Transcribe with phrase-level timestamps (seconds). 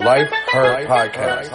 [0.00, 1.50] Life Her Podcast.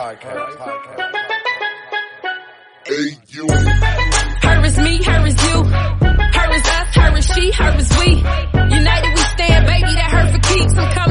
[2.85, 3.47] Hey, you.
[3.49, 5.63] Her is me, her is you.
[5.63, 8.17] Her is us, her is she, her is we.
[8.75, 10.77] United we stand, baby, that hurt for keeps.
[10.77, 11.04] I'm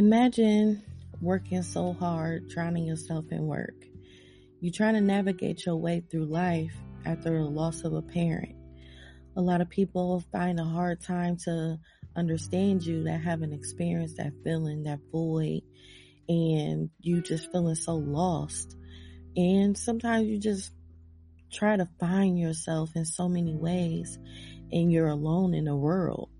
[0.00, 0.82] Imagine
[1.20, 3.74] working so hard, drowning yourself in work.
[4.58, 6.72] You're trying to navigate your way through life
[7.04, 8.56] after the loss of a parent.
[9.36, 11.78] A lot of people find a hard time to
[12.16, 15.60] understand you that haven't experienced that feeling, that void,
[16.30, 18.78] and you just feeling so lost.
[19.36, 20.72] And sometimes you just
[21.52, 24.18] try to find yourself in so many ways
[24.72, 26.30] and you're alone in the world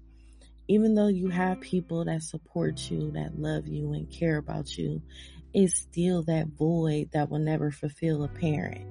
[0.70, 5.02] even though you have people that support you, that love you and care about you,
[5.52, 8.86] it's still that void that will never fulfill a parent.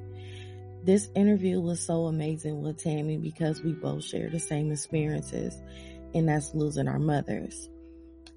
[0.84, 5.58] This interview was so amazing with Tammy because we both share the same experiences
[6.14, 7.70] and that's losing our mothers.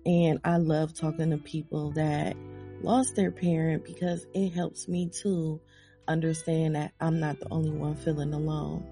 [0.06, 2.36] And I love talking to people that
[2.80, 5.61] lost their parent because it helps me to
[6.06, 8.86] understand that I'm not the only one feeling alone.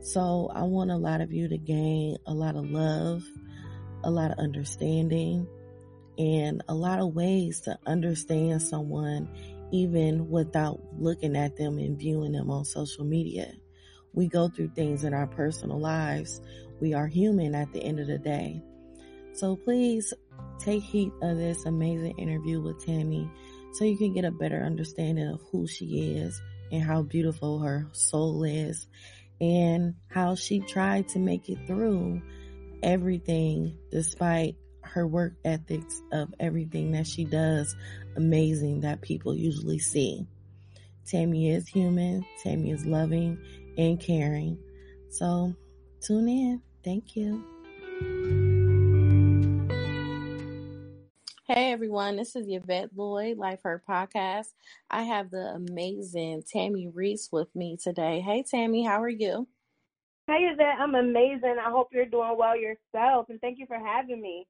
[0.00, 3.24] So I want a lot of you to gain a lot of love,
[4.04, 5.46] a lot of understanding
[6.18, 9.28] and a lot of ways to understand someone
[9.70, 13.52] even without looking at them and viewing them on social media.
[14.14, 16.40] We go through things in our personal lives.
[16.80, 18.62] We are human at the end of the day.
[19.32, 20.12] So please
[20.58, 23.30] take heed of this amazing interview with Tammy
[23.72, 26.40] so you can get a better understanding of who she is
[26.72, 28.86] and how beautiful her soul is
[29.40, 32.20] and how she tried to make it through
[32.82, 37.76] everything despite her work ethics of everything that she does
[38.16, 40.26] amazing that people usually see.
[41.06, 43.38] Tammy is human, Tammy is loving
[43.76, 44.58] and caring.
[45.10, 45.54] So
[46.00, 46.62] tune in.
[46.84, 47.44] Thank you.
[51.46, 54.48] Hey everyone, this is Yvette Lloyd, Life Her Podcast.
[54.90, 58.20] I have the amazing Tammy Reese with me today.
[58.20, 59.48] Hey Tammy, how are you?
[60.28, 60.78] Hi, Yvette.
[60.78, 61.56] I'm amazing.
[61.64, 64.46] I hope you're doing well yourself, and thank you for having me.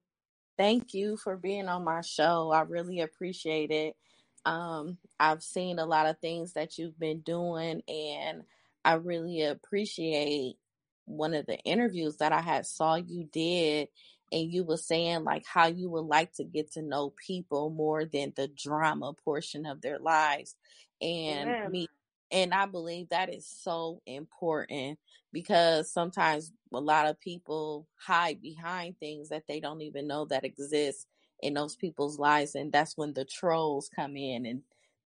[0.57, 2.51] Thank you for being on my show.
[2.51, 3.97] I really appreciate it.
[4.45, 8.43] Um, I've seen a lot of things that you've been doing, and
[8.85, 10.57] I really appreciate
[11.05, 13.89] one of the interviews that I had saw you did,
[14.33, 18.05] and you were saying like how you would like to get to know people more
[18.05, 20.57] than the drama portion of their lives,
[21.01, 21.69] and Yeah.
[21.69, 21.89] me.
[22.31, 24.99] And I believe that is so important
[25.33, 30.45] because sometimes a lot of people hide behind things that they don't even know that
[30.45, 31.07] exist
[31.41, 34.63] in those people's lives and that's when the trolls come in and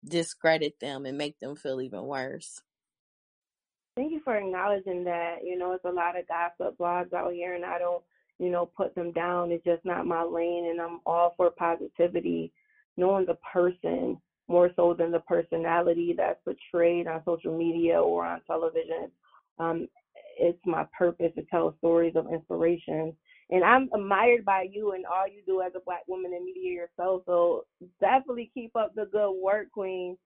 [0.05, 2.61] discredit them and make them feel even worse.
[3.95, 5.39] Thank you for acknowledging that.
[5.43, 8.01] You know, it's a lot of gossip blogs out here, and I don't,
[8.37, 9.51] you know, put them down.
[9.51, 12.53] It's just not my lane, and I'm all for positivity,
[12.95, 18.41] knowing the person more so than the personality that's portrayed on social media or on
[18.47, 19.11] television.
[19.59, 19.87] Um,
[20.37, 23.15] it's my purpose to tell stories of inspiration.
[23.51, 26.71] And I'm admired by you and all you do as a black woman in media
[26.71, 27.23] yourself.
[27.25, 27.65] So
[27.99, 30.17] definitely keep up the good work, Queen.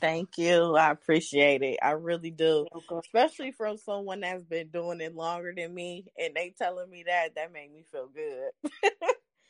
[0.00, 0.76] Thank you.
[0.76, 1.78] I appreciate it.
[1.82, 2.66] I really do.
[2.92, 7.34] Especially from someone that's been doing it longer than me and they telling me that
[7.36, 8.70] that made me feel good.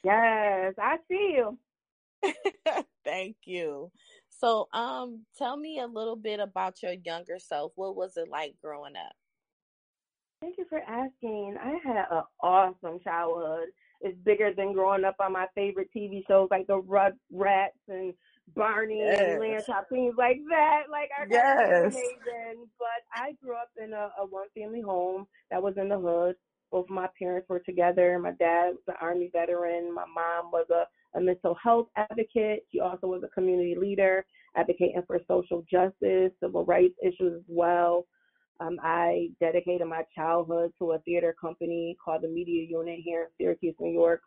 [0.04, 1.58] Yes, I see you.
[3.04, 3.90] Thank you.
[4.28, 7.72] So, um, tell me a little bit about your younger self.
[7.74, 9.12] What was it like growing up?
[10.40, 11.56] Thank you for asking.
[11.60, 13.68] I had an awesome childhood.
[14.00, 18.14] It's bigger than growing up on my favorite TV shows like the Rugrats and
[18.54, 19.66] Barney and Yes.
[19.66, 20.82] Top things like that.
[20.90, 21.94] Like our Yes.
[21.94, 22.68] amazing.
[22.78, 26.36] But I grew up in a, a one family home that was in the hood.
[26.70, 28.16] Both of my parents were together.
[28.18, 29.92] My dad was an army veteran.
[29.92, 30.84] My mom was a,
[31.14, 32.64] a mental health advocate.
[32.70, 34.24] She also was a community leader,
[34.56, 38.06] advocating for social justice, civil rights issues as well.
[38.60, 43.28] Um, I dedicated my childhood to a theater company called the Media Unit here in
[43.38, 44.20] Syracuse, New York.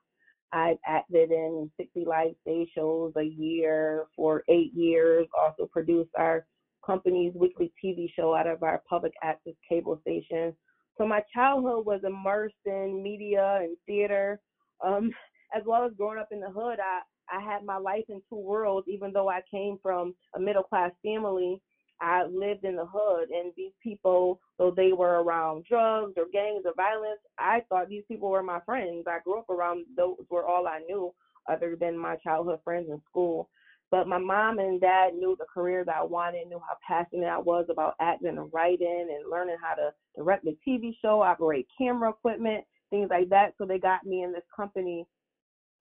[0.54, 6.46] I've acted in 60 live stage shows a year for eight years, also produced our
[6.86, 10.56] company's weekly TV show out of our public access cable station.
[10.98, 14.42] So my childhood was immersed in media and theater,
[14.86, 15.12] um,
[15.56, 16.80] as well as growing up in the hood.
[16.80, 17.02] I,
[17.36, 20.92] I had my life in two worlds, even though I came from a middle class
[21.04, 21.62] family.
[22.02, 26.64] I lived in the hood, and these people, though they were around drugs or gangs
[26.66, 29.06] or violence, I thought these people were my friends.
[29.08, 31.14] I grew up around those were all I knew,
[31.48, 33.50] other than my childhood friends in school.
[33.92, 37.38] But my mom and dad knew the career that I wanted, knew how passionate I
[37.38, 42.10] was about acting and writing and learning how to direct a TV show, operate camera
[42.10, 43.54] equipment, things like that.
[43.58, 45.06] So they got me in this company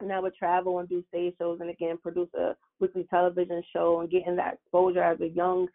[0.01, 4.01] and I would travel and do stage shows and again produce a weekly television show
[4.01, 5.69] and getting that exposure as a young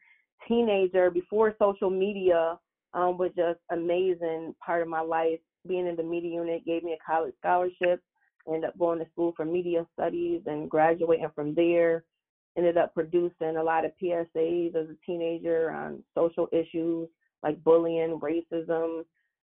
[0.48, 2.58] teenager before social media
[2.94, 5.40] um, was just amazing part of my life.
[5.68, 8.02] Being in the media unit gave me a college scholarship.
[8.48, 12.04] Ended up going to school for media studies and graduating from there.
[12.58, 17.10] Ended up producing a lot of PSAs as a teenager on social issues
[17.44, 19.04] like bullying, racism,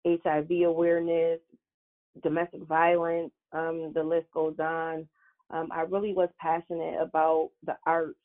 [0.05, 1.39] HIV awareness,
[2.23, 3.31] domestic violence.
[3.55, 5.07] Um, the list goes on.
[5.51, 8.17] Um, I really was passionate about the arts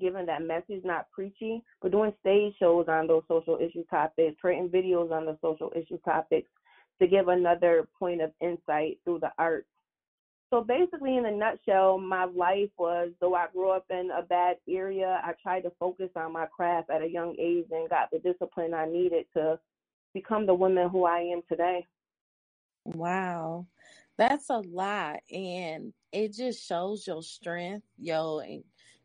[0.00, 4.68] giving that message, not preachy, but doing stage shows on those social issue topics, creating
[4.68, 6.48] videos on the social issue topics
[7.00, 9.66] to give another point of insight through the arts.
[10.50, 14.56] So basically, in a nutshell, my life was though I grew up in a bad
[14.68, 18.18] area, I tried to focus on my craft at a young age and got the
[18.20, 19.58] discipline I needed to
[20.14, 21.84] become the woman who I am today.
[22.84, 23.66] Wow.
[24.18, 25.20] That's a lot.
[25.30, 28.44] And it just shows your strength, your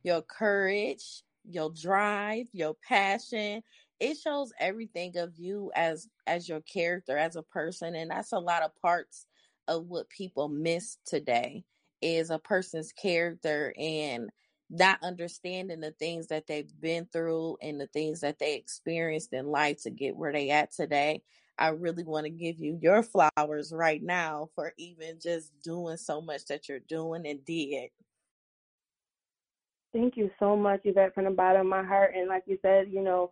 [0.03, 3.63] your courage, your drive, your passion.
[3.99, 8.39] It shows everything of you as as your character as a person and that's a
[8.39, 9.25] lot of parts
[9.67, 11.63] of what people miss today
[12.01, 14.29] is a person's character and
[14.69, 19.47] not understanding the things that they've been through and the things that they experienced in
[19.47, 21.21] life to get where they at today.
[21.61, 26.19] I really want to give you your flowers right now for even just doing so
[26.19, 27.89] much that you're doing and did.
[29.93, 32.13] Thank you so much, Yvette, from the bottom of my heart.
[32.15, 33.29] And like you said, you know,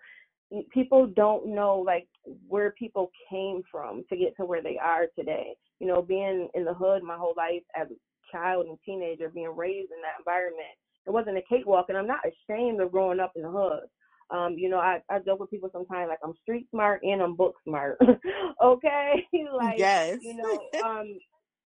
[0.71, 2.07] people don't know like
[2.47, 5.55] where people came from to get to where they are today.
[5.79, 7.95] You know, being in the hood my whole life as a
[8.31, 10.69] child and teenager, being raised in that environment,
[11.07, 11.87] it wasn't a cakewalk.
[11.89, 13.87] And I'm not ashamed of growing up in the hood.
[14.31, 17.35] Um, you know, I, I joke with people sometimes like I'm street smart and I'm
[17.35, 17.99] book smart.
[18.63, 19.27] okay?
[19.53, 20.19] like yes.
[20.21, 21.17] you know, um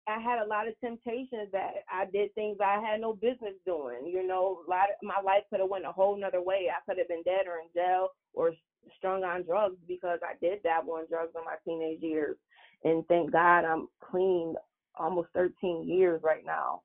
[0.09, 4.07] I had a lot of temptations that I did things I had no business doing.
[4.07, 6.69] You know, a lot of my life could have went a whole nother way.
[6.71, 8.53] I could have been dead or in jail or
[8.97, 12.37] strung on drugs because I did dabble in drugs in my teenage years.
[12.85, 14.55] And thank God I'm clean
[14.97, 16.83] almost 13 years right now.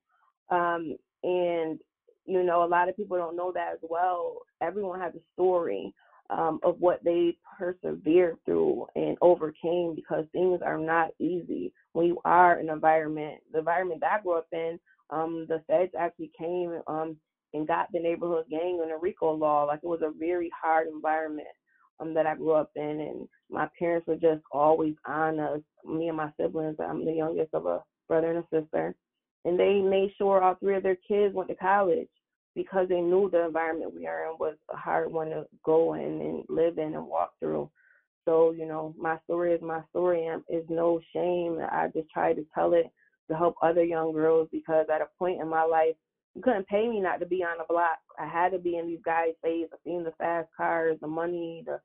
[0.49, 1.79] Um, and
[2.25, 4.37] you know, a lot of people don't know that as well.
[4.61, 5.93] Everyone has a story
[6.29, 12.19] um, of what they persevered through and overcame because things are not easy when you
[12.25, 13.41] are an environment.
[13.51, 14.79] The environment that I grew up in,
[15.09, 17.17] um, the feds actually came um,
[17.53, 19.65] and got the neighborhood gang and the RICO law.
[19.65, 21.49] Like it was a very hard environment
[21.99, 25.59] um, that I grew up in, and my parents were just always on us.
[25.85, 26.77] Me and my siblings.
[26.79, 28.95] I'm the youngest of a brother and a sister,
[29.45, 32.07] and they made sure all three of their kids went to college
[32.55, 36.01] because they knew the environment we are in was a hard one to go in
[36.21, 37.69] and live in and walk through.
[38.25, 41.59] So, you know, my story is my story and is no shame.
[41.71, 42.91] I just try to tell it
[43.29, 45.95] to help other young girls because at a point in my life,
[46.35, 47.97] you couldn't pay me not to be on the block.
[48.19, 49.67] I had to be in these guys' face.
[49.83, 51.79] seeing the fast cars, the money, the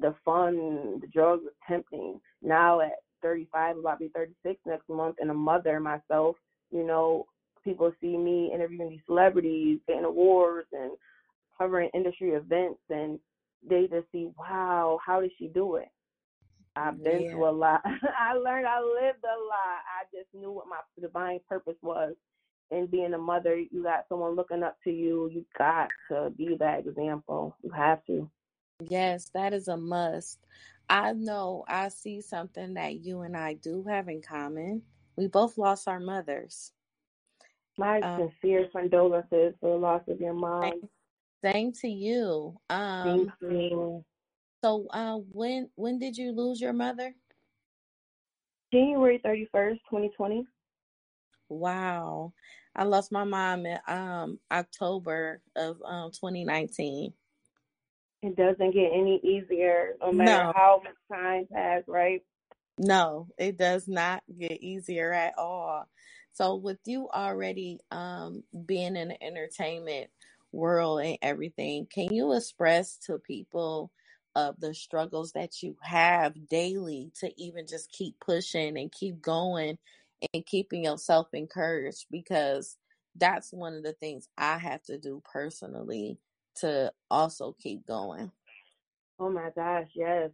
[0.00, 2.20] the fun, the drugs was tempting.
[2.42, 2.92] Now at
[3.22, 6.36] 35, about to be 36 next month, and a mother myself,
[6.70, 7.26] you know,
[7.64, 10.92] people see me interviewing these celebrities, getting awards, and
[11.58, 13.18] covering industry events, and
[13.68, 15.88] they just see, wow, how did she do it?
[16.76, 17.30] I've been yeah.
[17.30, 17.82] through a lot.
[18.18, 19.80] I learned, I lived a lot.
[19.84, 22.14] I just knew what my divine purpose was.
[22.70, 25.28] And being a mother, you got someone looking up to you.
[25.32, 27.56] You got to be that example.
[27.62, 28.30] You have to.
[28.88, 30.38] Yes, that is a must.
[30.88, 34.82] I know I see something that you and I do have in common.
[35.20, 36.72] We both lost our mothers.
[37.76, 40.80] My um, sincere condolences for the loss of your mom.
[41.44, 42.58] Same to you.
[42.70, 44.04] Um, Thank you.
[44.64, 47.14] So, uh, when when did you lose your mother?
[48.72, 50.46] January thirty first, twenty twenty.
[51.50, 52.32] Wow,
[52.74, 57.12] I lost my mom in um October of um twenty nineteen.
[58.22, 60.52] It doesn't get any easier, no matter no.
[60.54, 62.22] how much time passed, right?
[62.82, 65.86] No, it does not get easier at all.
[66.32, 70.10] So, with you already um being in the entertainment
[70.50, 73.92] world and everything, can you express to people
[74.34, 79.76] of the struggles that you have daily to even just keep pushing and keep going
[80.32, 82.06] and keeping yourself encouraged?
[82.10, 82.78] Because
[83.14, 86.18] that's one of the things I have to do personally
[86.56, 88.32] to also keep going.
[89.18, 90.30] Oh my gosh, yes.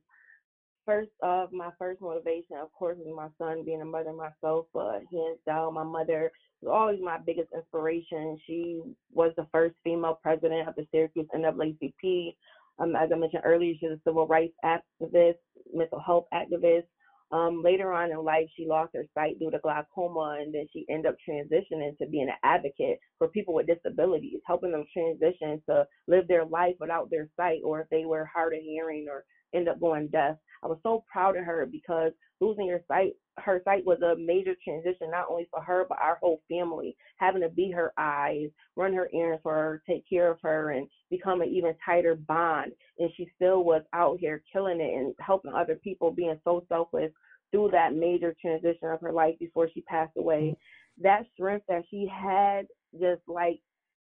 [0.86, 5.02] First of my first motivation, of course, is my son being a mother myself, but
[5.12, 6.30] hands down, my mother
[6.62, 8.38] was always my biggest inspiration.
[8.46, 8.80] She
[9.12, 12.36] was the first female president of the Syracuse NAACP.
[12.78, 15.38] Um, as I mentioned earlier, she's a civil rights activist,
[15.74, 16.84] mental health activist.
[17.32, 20.86] Um, later on in life, she lost her sight due to glaucoma, and then she
[20.88, 25.84] ended up transitioning to being an advocate for people with disabilities, helping them transition to
[26.06, 29.24] live their life without their sight, or if they were hard of hearing or
[29.56, 30.36] end up going deaf.
[30.62, 34.54] I was so proud of her because losing her sight, her sight was a major
[34.64, 36.96] transition, not only for her, but our whole family.
[37.18, 40.88] Having to be her eyes, run her errands for her, take care of her, and
[41.10, 42.72] become an even tighter bond.
[42.98, 47.12] And she still was out here killing it and helping other people, being so selfless
[47.50, 50.56] through that major transition of her life before she passed away.
[50.56, 51.02] Mm-hmm.
[51.02, 52.66] That strength that she had,
[52.98, 53.60] just like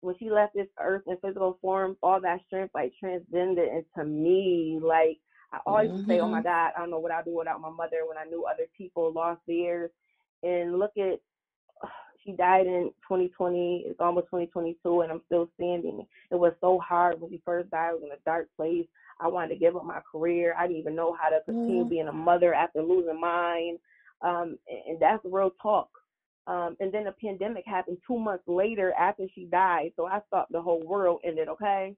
[0.01, 4.79] when she left this earth in physical form, all that strength like transcended into me.
[4.81, 5.17] Like
[5.55, 6.09] I always mm-hmm.
[6.09, 8.25] say, "Oh my God, I don't know what I'd do without my mother." When I
[8.25, 9.89] knew other people lost theirs,
[10.43, 11.19] and look at
[12.23, 13.85] she died in 2020.
[13.87, 16.05] It's almost 2022, and I'm still standing.
[16.31, 17.89] It was so hard when she first died.
[17.89, 18.85] I was in a dark place.
[19.19, 20.55] I wanted to give up my career.
[20.57, 21.89] I didn't even know how to continue mm-hmm.
[21.89, 23.77] being a mother after losing mine.
[24.21, 25.89] Um, and, and that's real talk.
[26.47, 29.93] Um, and then the pandemic happened two months later after she died.
[29.95, 31.47] So I thought the whole world ended.
[31.47, 31.95] Okay.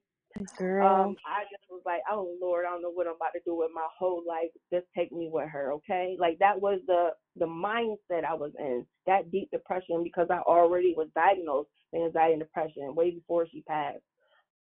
[0.56, 0.86] Girl.
[0.86, 3.56] Um, I just was like, oh Lord, I don't know what I'm about to do
[3.56, 4.50] with my whole life.
[4.72, 6.16] Just take me with her, okay?
[6.18, 10.94] Like that was the the mindset I was in, that deep depression because I already
[10.96, 14.02] was diagnosed with anxiety and depression way before she passed.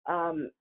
[0.08, 0.52] Um,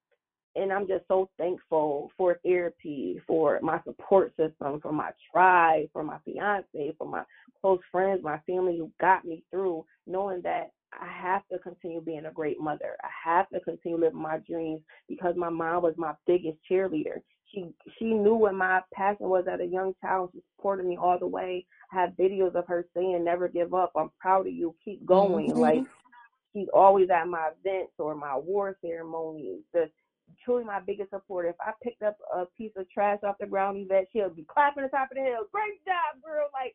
[0.57, 6.03] and I'm just so thankful for therapy, for my support system, for my tribe, for
[6.05, 7.25] my fiance, for my
[7.61, 10.71] close friends, my family who got me through, knowing that
[11.01, 12.97] I have to continue being a great mother.
[13.03, 17.21] I have to continue living my dreams because my mom was my biggest cheerleader.
[17.53, 17.67] She
[17.99, 20.31] she knew what my passion was at a young child.
[20.33, 21.67] She supported me all the way.
[21.93, 23.93] I have videos of her saying, "Never give up.
[23.97, 24.75] I'm proud of you.
[24.85, 25.61] Keep going." Mm-hmm.
[25.61, 25.83] Like
[26.53, 29.61] she's always at my events or my award ceremonies.
[29.75, 29.93] Just
[30.45, 31.51] truly my biggest supporter.
[31.51, 34.83] If I picked up a piece of trash off the ground, Yvette, she'll be clapping
[34.83, 35.47] the top of the hill.
[35.53, 36.49] Great job, girl.
[36.53, 36.75] Like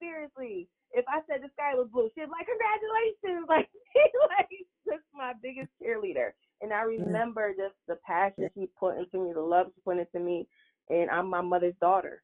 [0.00, 3.46] seriously if I said the sky was blue, she'd be like, congratulations.
[3.48, 3.68] Like,
[4.38, 4.48] like
[4.86, 6.30] just my biggest cheerleader.
[6.60, 7.04] And I mm.
[7.04, 10.46] remember just the passion she put into me, the love she put into me.
[10.90, 12.22] And I'm my mother's daughter.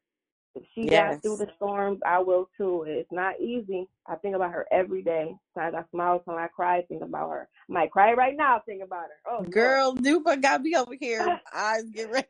[0.55, 1.15] If she yes.
[1.15, 2.85] got through the storms, I will too.
[2.87, 3.87] It's not easy.
[4.07, 5.35] I think about her every day.
[5.53, 7.49] Sometimes I smile, sometimes I cry, think about her.
[7.69, 9.31] I might cry right now, think about her.
[9.31, 11.41] Oh, girl, Nupa got me over here.
[11.53, 12.27] Eyes get ready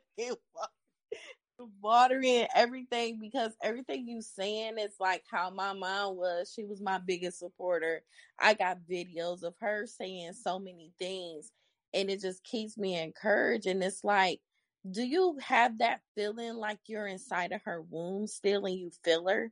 [1.81, 6.51] watering everything because everything you saying is like how my mom was.
[6.53, 8.03] She was my biggest supporter.
[8.39, 11.51] I got videos of her saying so many things
[11.93, 13.67] and it just keeps me encouraged.
[13.67, 14.41] And it's like,
[14.89, 19.27] do you have that feeling like you're inside of her womb still and you feel
[19.27, 19.51] her?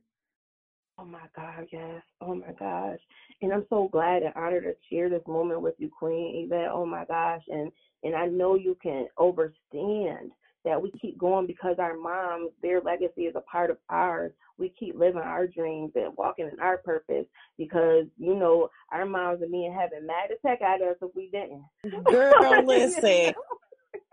[0.98, 2.02] Oh my God, yes.
[2.20, 3.00] Oh my gosh.
[3.42, 6.70] And I'm so glad and honored to share this moment with you, Queen Yvette.
[6.70, 7.42] Oh my gosh.
[7.48, 7.72] And
[8.04, 10.30] and I know you can overstand
[10.64, 14.32] that we keep going because our moms, their legacy is a part of ours.
[14.58, 17.26] We keep living our dreams and walking in our purpose
[17.58, 21.10] because, you know, our moms and me in heaven mad as heck at us if
[21.14, 21.64] we didn't.
[22.04, 23.34] Girl, listen.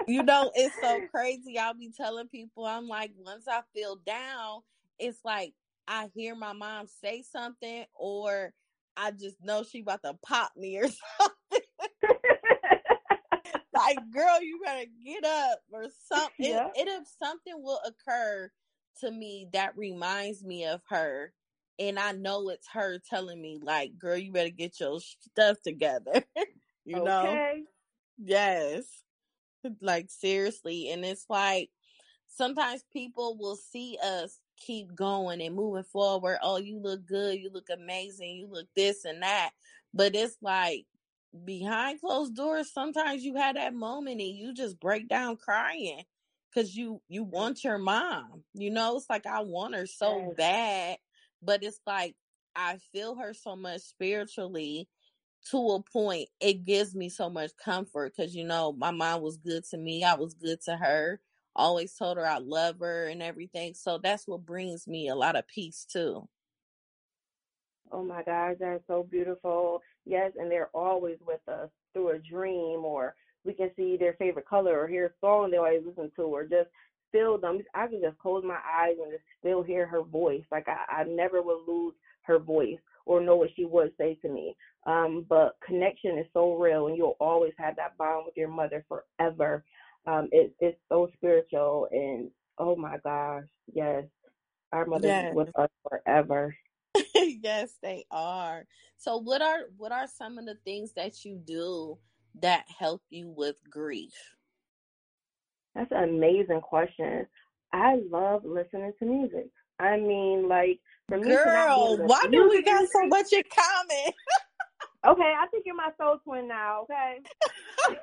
[0.07, 1.57] you know, it's so crazy.
[1.57, 4.61] I'll be telling people, I'm like, once I feel down,
[4.99, 5.53] it's like
[5.87, 8.53] I hear my mom say something or
[8.97, 10.87] I just know she about to pop me or
[11.19, 12.17] something
[13.85, 16.31] like, girl, you gotta get up or something.
[16.39, 16.67] Yeah.
[16.75, 18.51] It, if something will occur
[18.99, 21.33] to me that reminds me of her,
[21.79, 26.23] and I know it's her telling me, like, girl, you better get your stuff together.
[26.85, 27.03] you okay.
[27.05, 27.63] know?
[28.23, 28.85] Yes.
[29.81, 30.89] Like seriously.
[30.91, 31.69] And it's like
[32.27, 36.37] sometimes people will see us keep going and moving forward.
[36.41, 39.51] Oh, you look good, you look amazing, you look this and that.
[39.93, 40.85] But it's like
[41.45, 46.03] behind closed doors, sometimes you have that moment and you just break down crying
[46.53, 48.43] because you you want your mom.
[48.53, 50.35] You know, it's like I want her so yes.
[50.37, 50.97] bad,
[51.41, 52.15] but it's like
[52.55, 54.89] I feel her so much spiritually
[55.49, 56.29] to a point.
[56.39, 60.03] It gives me so much comfort because you know my mom was good to me.
[60.03, 61.21] I was good to her.
[61.55, 63.73] Always told her I love her and everything.
[63.73, 66.27] So that's what brings me a lot of peace too.
[67.91, 69.81] Oh my gosh, that's so beautiful.
[70.05, 73.15] Yes, and they're always with us through a dream, or
[73.45, 76.43] we can see their favorite color, or hear a song they always listen to, or
[76.43, 76.69] just
[77.11, 77.59] feel them.
[77.75, 80.43] I can just close my eyes and just still hear her voice.
[80.51, 81.93] Like I, I never will lose
[82.23, 84.55] her voice or know what she would say to me.
[84.85, 88.85] Um, but connection is so real, and you'll always have that bond with your mother
[88.87, 89.63] forever.
[90.07, 93.43] Um, it, it's so spiritual, and oh my gosh,
[93.73, 94.03] yes,
[94.71, 95.33] our mother Yes.
[95.33, 96.55] with us forever.
[97.43, 98.65] yes, they are.
[98.97, 101.97] So what are what are some of the things that you do
[102.41, 104.13] that help you with grief?
[105.75, 107.25] That's an amazing question.
[107.73, 109.49] I love listening to music.
[109.79, 113.33] I mean, like for me to not be Girl, why do we got so much
[113.33, 114.13] in common?
[115.07, 115.33] okay.
[115.39, 116.81] I think you're my soul twin now.
[116.83, 117.19] Okay.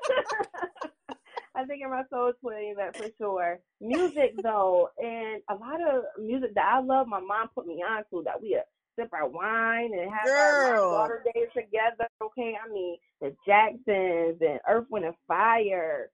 [1.55, 3.59] I think you're my soul twin, that for sure.
[3.81, 8.05] Music though, and a lot of music that I love, my mom put me on
[8.11, 8.61] to that we uh,
[8.99, 10.93] sip our wine and have our Girl.
[10.93, 12.09] daughter days together.
[12.23, 16.11] Okay, I mean the Jacksons and Earth, Wind and Fire.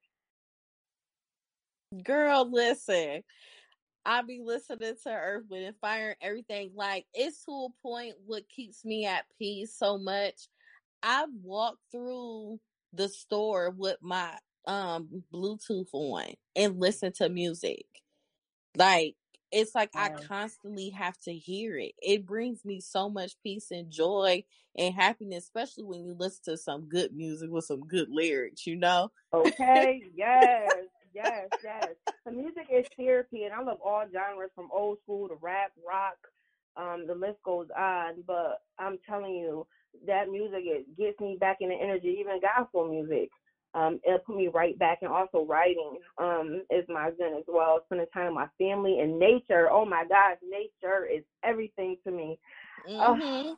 [2.03, 3.23] Girl, listen.
[4.07, 6.73] I be listening to Earth, Wind, and Fire and everything.
[6.75, 10.49] Like it's to a point what keeps me at peace so much.
[11.03, 12.61] I walk through
[12.93, 14.31] the store with my
[14.67, 16.27] um Bluetooth on
[16.57, 17.87] and listen to music.
[18.77, 19.15] Like
[19.55, 21.93] it's like I constantly have to hear it.
[22.03, 24.43] It brings me so much peace and joy
[24.77, 28.77] and happiness, especially when you listen to some good music with some good lyrics, you
[28.77, 29.13] know?
[29.33, 30.85] Okay, yes,
[31.15, 31.89] yes, yes.
[32.27, 36.17] The music is therapy, and I love all genres from old school to rap, rock.
[36.77, 38.25] Um, the list goes on.
[38.27, 39.67] But I'm telling you,
[40.09, 42.17] that music it gets me back in the energy.
[42.19, 43.31] Even gospel music,
[43.75, 44.99] um, it put me right back.
[45.03, 47.81] And also writing, um, is my zen as well.
[47.87, 49.69] Spending time with my family and nature.
[49.71, 52.39] Oh my gosh, nature is everything to me.
[53.01, 53.53] Oh, hmm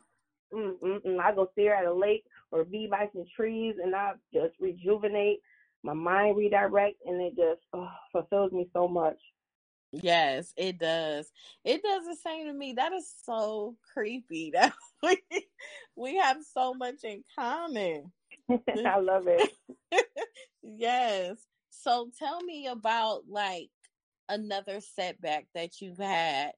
[0.53, 1.19] mm, mm, mm.
[1.19, 5.39] I go stare at a lake or be by some trees and I just rejuvenate,
[5.83, 9.17] my mind redirect, and it just oh, fulfills me so much.
[9.91, 11.31] Yes, it does.
[11.63, 12.73] It does the same to me.
[12.73, 15.17] That is so creepy that we
[15.95, 18.11] we have so much in common.
[18.85, 19.51] I love it.
[20.63, 21.37] yes.
[21.69, 23.69] So tell me about like
[24.29, 26.51] another setback that you've had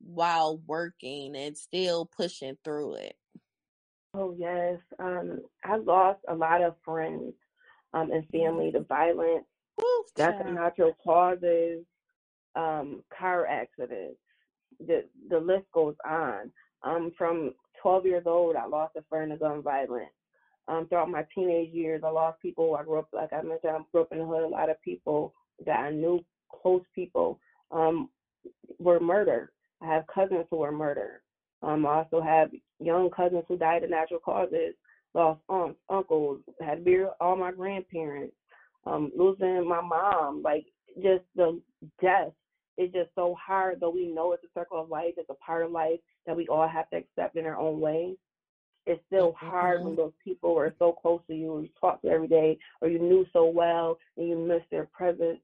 [0.00, 3.16] while working and still pushing through it.
[4.14, 7.32] Oh yes, um, I lost a lot of friends
[7.92, 9.44] um, and family to violence,
[9.76, 10.54] Woo, death of child.
[10.54, 11.84] natural causes,
[12.54, 14.18] um, car accidents.
[14.86, 16.52] The the list goes on.
[16.82, 20.12] Um, from 12 years old, I lost a friend to gun violence.
[20.66, 22.74] Um, throughout my teenage years, I lost people.
[22.74, 24.44] I grew up, like I mentioned, I grew up in the hood.
[24.44, 25.34] A lot of people
[25.66, 27.38] that I knew, close people,
[27.70, 28.08] um,
[28.78, 29.50] were murdered.
[29.82, 31.20] I have cousins who were murdered.
[31.62, 34.74] Um, I also have young cousins who died of natural causes.
[35.14, 38.34] Lost aunts, uncles, had to bury all my grandparents.
[38.86, 41.60] Um, losing my mom, like just the
[42.02, 42.32] death
[42.76, 43.78] is just so hard.
[43.80, 46.48] Though we know it's a circle of life, it's a part of life that we
[46.48, 48.16] all have to accept in our own way.
[48.86, 49.96] It's still hard when Mhm.
[49.96, 52.98] those people are so close to you, or you talk to every day, or you
[52.98, 55.40] knew so well, and you miss their presence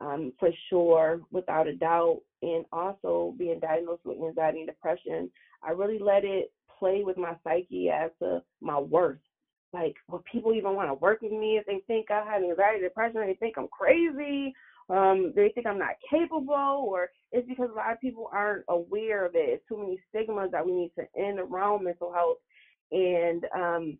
[0.00, 2.22] um, for sure, without a doubt.
[2.42, 5.30] And also being diagnosed with anxiety and depression,
[5.62, 9.18] I really let it play with my psyche as to my worth.
[9.74, 12.76] Like, will people even want to work with me if they think I have anxiety,
[12.76, 13.20] and depression?
[13.20, 14.52] They think I'm crazy.
[14.88, 16.54] Um, they think I'm not capable,
[16.88, 19.50] or it's because a lot of people aren't aware of it.
[19.50, 22.38] It's too many stigmas that we need to end around mental health,
[22.92, 23.98] and um,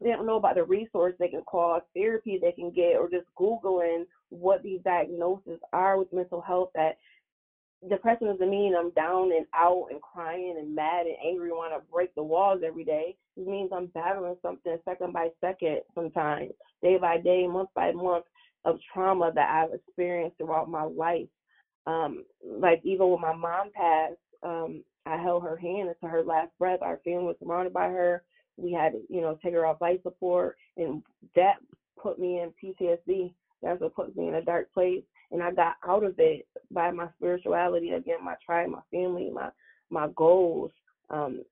[0.00, 3.26] they don't know about the resource they can call, therapy they can get, or just
[3.38, 6.70] Googling what these diagnoses are with mental health.
[6.74, 6.98] That
[7.88, 11.72] depression doesn't mean I'm down and out and crying and mad and angry, and want
[11.72, 13.16] to break the walls every day.
[13.36, 18.24] It means I'm battling something second by second, sometimes day by day, month by month
[18.64, 21.28] of trauma that I've experienced throughout my life.
[21.86, 26.50] Um, like even when my mom passed, um, I held her hand until her last
[26.58, 26.80] breath.
[26.82, 28.22] Our family was surrounded by her.
[28.56, 31.02] We had to, you know, take her off life support, and
[31.34, 31.56] that
[32.00, 33.32] put me in PTSD.
[33.62, 36.90] That's what put me in a dark place, and I got out of it by
[36.90, 39.50] my spirituality again, my tribe, my family, my
[39.90, 40.72] my goals.
[41.10, 41.42] Um,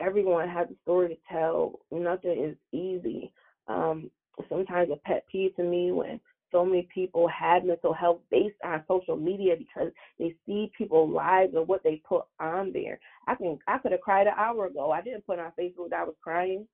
[0.00, 1.80] everyone has a story to tell.
[1.90, 3.32] Nothing is easy.
[3.68, 4.10] Um,
[4.48, 6.20] sometimes a pet peeve to me when
[6.52, 11.54] so many people have mental health based on social media because they see people's lives
[11.54, 13.00] and what they put on there.
[13.26, 14.92] I can I could have cried an hour ago.
[14.92, 16.66] I didn't put on Facebook that I was crying.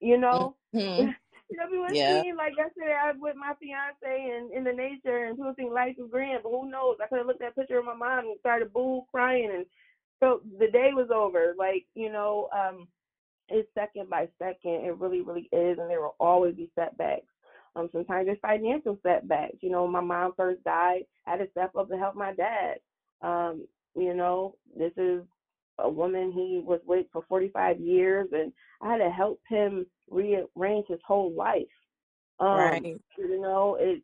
[0.00, 0.56] You know?
[0.74, 1.14] Mhm.
[1.50, 2.22] You know, everyone Yeah.
[2.22, 5.72] seen like yesterday I was with my fiance and in the nature and people think
[5.72, 6.96] life is grand, but who knows?
[7.02, 9.66] I could have looked at a picture of my mom and started boo crying and
[10.20, 11.54] so the day was over.
[11.58, 12.88] Like, you know, um,
[13.48, 14.84] it's second by second.
[14.86, 17.31] It really, really is, and there will always be setbacks.
[17.76, 19.56] Um, sometimes there's financial setbacks.
[19.60, 22.76] You know, my mom first died, I had to step up to help my dad.
[23.22, 25.22] Um, you know, this is
[25.78, 30.86] a woman he was with for 45 years, and I had to help him rearrange
[30.88, 31.62] his whole life.
[32.40, 33.00] Um, Right.
[33.18, 34.02] You know, it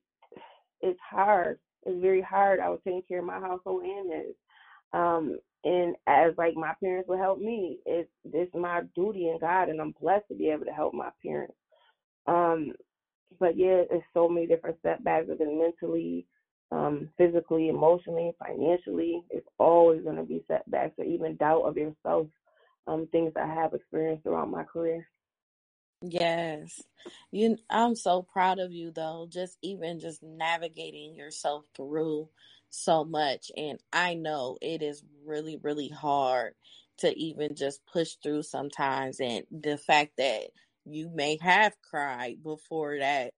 [0.80, 1.58] it's hard.
[1.84, 2.60] It's very hard.
[2.60, 4.34] I was taking care of my household and his.
[4.92, 9.68] Um, and as like my parents would help me, it's it's my duty in God,
[9.68, 11.54] and I'm blessed to be able to help my parents.
[12.26, 12.72] Um,
[13.38, 16.26] but yeah, it's so many different setbacks, within mentally,
[16.70, 19.22] um, physically, emotionally, financially.
[19.30, 22.26] It's always going to be setbacks or even doubt of yourself.
[22.86, 25.06] Um, things I have experienced throughout my career.
[26.00, 26.80] Yes.
[27.32, 32.28] You I'm so proud of you though, just even just navigating yourself through
[32.70, 36.54] so much and I know it is really really hard
[36.98, 40.50] to even just push through sometimes and the fact that
[40.94, 43.32] you may have cried before that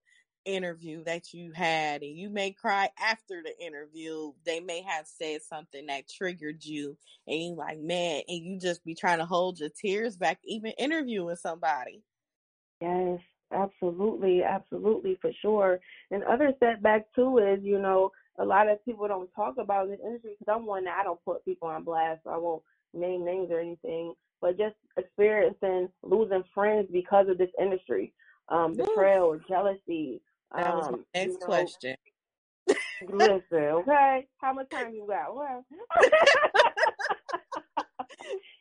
[0.45, 5.39] interview that you had and you may cry after the interview they may have said
[5.41, 9.59] something that triggered you and you like man and you just be trying to hold
[9.59, 12.01] your tears back even interviewing somebody
[12.81, 13.19] Yes,
[13.53, 15.79] absolutely, absolutely, for sure.
[16.09, 19.99] And other setback too is, you know, a lot of people don't talk about this
[20.03, 22.21] industry because I'm one that I don't put people on blast.
[22.23, 27.49] So I won't name names or anything, but just experiencing losing friends because of this
[27.61, 28.13] industry,
[28.49, 30.21] um, betrayal jealousy.
[30.55, 31.95] That was my Um, next you know, question.
[33.01, 35.35] listen, okay, how much time you got?
[35.35, 35.65] Well,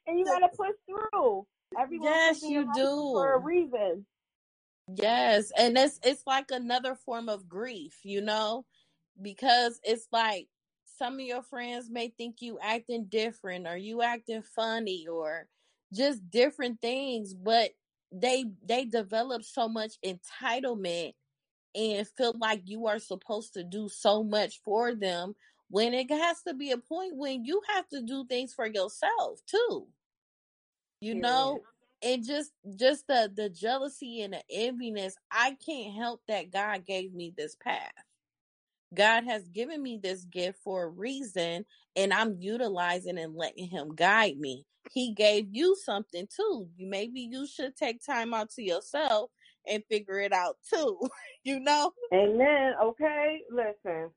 [0.06, 1.46] and you gotta push through.
[1.78, 2.76] Everyone Yes, puts in your you life
[3.12, 3.40] for a do.
[3.44, 4.06] reason.
[4.94, 8.64] Yes, and it's it's like another form of grief, you know,
[9.20, 10.48] because it's like
[10.84, 15.46] some of your friends may think you acting different or you acting funny or
[15.92, 17.70] just different things, but
[18.12, 21.14] they they develop so much entitlement
[21.74, 25.35] and feel like you are supposed to do so much for them
[25.68, 29.40] when it has to be a point when you have to do things for yourself
[29.46, 29.87] too.
[31.00, 31.22] you Period.
[31.22, 31.61] know
[32.03, 37.12] and just just the the jealousy and the enviness i can't help that god gave
[37.14, 37.92] me this path
[38.94, 41.64] god has given me this gift for a reason
[41.96, 47.20] and i'm utilizing and letting him guide me he gave you something too you maybe
[47.20, 49.31] you should take time out to yourself
[49.68, 50.98] and figure it out too
[51.44, 52.72] you know Amen.
[52.83, 54.11] Okay, listen.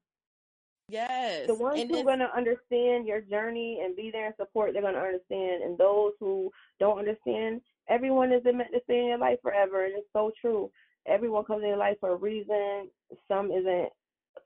[0.89, 4.35] yes The ones and who are going to understand your journey and be there and
[4.35, 5.63] support, they're going to understand.
[5.63, 9.85] And those who don't understand, everyone isn't meant to stay in your life forever.
[9.85, 10.71] And it's so true.
[11.07, 12.89] Everyone comes in your life for a reason.
[13.27, 13.89] Some isn't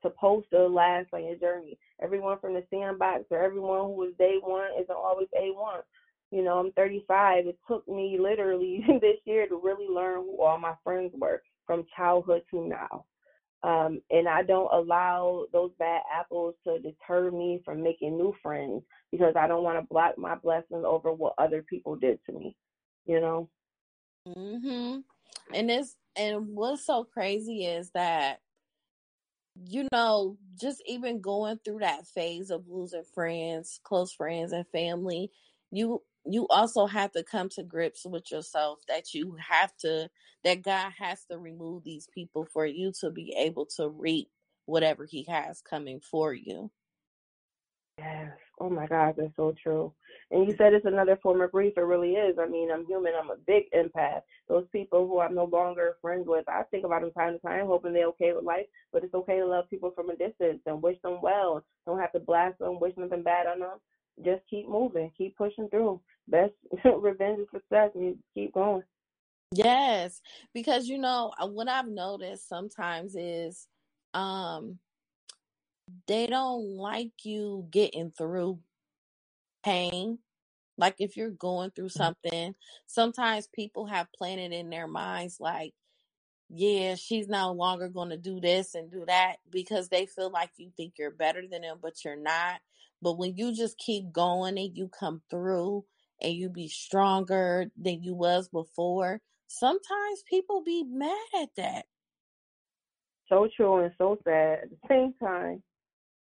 [0.02, 1.78] supposed to last on your journey.
[2.02, 5.82] Everyone from the sandbox or everyone who was day one isn't always A1.
[6.30, 7.46] You know, I'm 35.
[7.46, 11.86] It took me literally this year to really learn who all my friends were from
[11.96, 13.04] childhood to now.
[13.64, 18.82] Um, and I don't allow those bad apples to deter me from making new friends
[19.10, 22.56] because I don't want to block my blessings over what other people did to me.
[23.06, 23.48] You know?
[24.26, 25.02] mhm
[25.54, 28.40] and it's and what's so crazy is that
[29.66, 35.30] you know, just even going through that phase of losing friends, close friends and family,
[35.70, 40.08] you you also have to come to grips with yourself that you have to
[40.44, 44.28] that God has to remove these people for you to be able to reap
[44.66, 46.70] whatever he has coming for you.
[47.98, 48.32] Yes.
[48.60, 49.92] Oh my God, that's so true.
[50.30, 51.72] And you said it's another form of grief.
[51.76, 52.36] It really is.
[52.38, 53.14] I mean, I'm human.
[53.18, 54.20] I'm a big empath.
[54.48, 57.66] Those people who I'm no longer friends with, I think about them time to time,
[57.66, 58.66] hoping they're okay with life.
[58.92, 61.64] But it's okay to love people from a distance and wish them well.
[61.86, 63.78] Don't have to blast them, wish nothing bad on them.
[64.22, 66.00] Just keep moving, keep pushing through.
[66.26, 66.52] Best
[66.84, 67.90] revenge is success.
[67.94, 68.82] And you keep going.
[69.50, 70.20] Yes,
[70.52, 73.66] because you know, uh, what I've noticed sometimes is
[74.12, 74.78] um
[76.06, 78.58] they don't like you getting through
[79.64, 80.18] pain.
[80.76, 82.02] Like if you're going through mm-hmm.
[82.02, 82.54] something,
[82.86, 85.74] sometimes people have planted in their minds like,
[86.50, 90.50] yeah, she's no longer going to do this and do that because they feel like
[90.56, 92.60] you think you're better than them, but you're not.
[93.02, 95.84] But when you just keep going and you come through
[96.22, 101.86] and you be stronger than you was before, sometimes people be mad at that.
[103.28, 105.62] So true and so sad at the same time.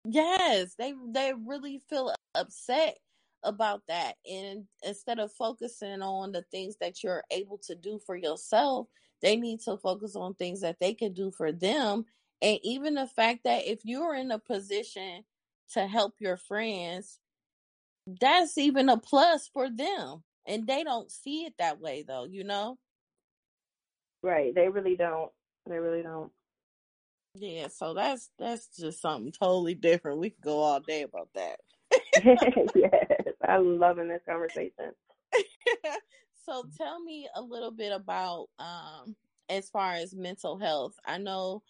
[0.05, 2.99] Yes, they they really feel upset
[3.43, 4.15] about that.
[4.29, 8.87] And instead of focusing on the things that you're able to do for yourself,
[9.21, 12.05] they need to focus on things that they can do for them.
[12.41, 15.23] And even the fact that if you're in a position
[15.73, 17.19] to help your friends,
[18.19, 20.23] that's even a plus for them.
[20.45, 22.77] And they don't see it that way though, you know?
[24.21, 24.53] Right.
[24.53, 25.31] They really don't.
[25.69, 26.31] They really don't.
[27.35, 30.19] Yeah, so that's that's just something totally different.
[30.19, 31.59] We could go all day about that.
[32.75, 33.12] yes.
[33.47, 34.93] I'm loving this conversation.
[36.45, 39.15] so tell me a little bit about um
[39.49, 40.93] as far as mental health.
[41.05, 41.63] I know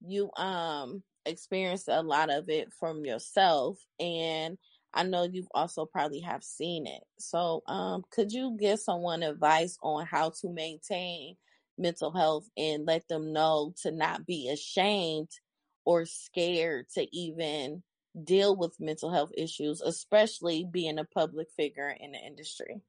[0.00, 4.58] you um experienced a lot of it from yourself and
[4.94, 7.02] I know you've also probably have seen it.
[7.18, 11.36] So, um, could you give someone advice on how to maintain
[11.76, 15.28] mental health and let them know to not be ashamed
[15.84, 17.82] or scared to even
[18.24, 22.80] deal with mental health issues, especially being a public figure in the industry?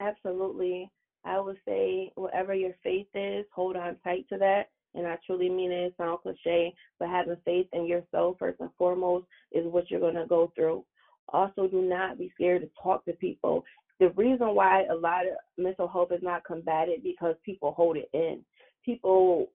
[0.00, 0.90] Absolutely.
[1.24, 4.68] I would say whatever your faith is, hold on tight to that.
[4.94, 5.86] And I truly mean it.
[5.86, 10.14] It sounds cliche, but having faith in yourself first and foremost is what you're going
[10.14, 10.84] to go through.
[11.30, 13.64] Also, do not be scared to talk to people.
[13.98, 18.10] The reason why a lot of mental health is not combated because people hold it
[18.12, 18.44] in.
[18.84, 19.50] People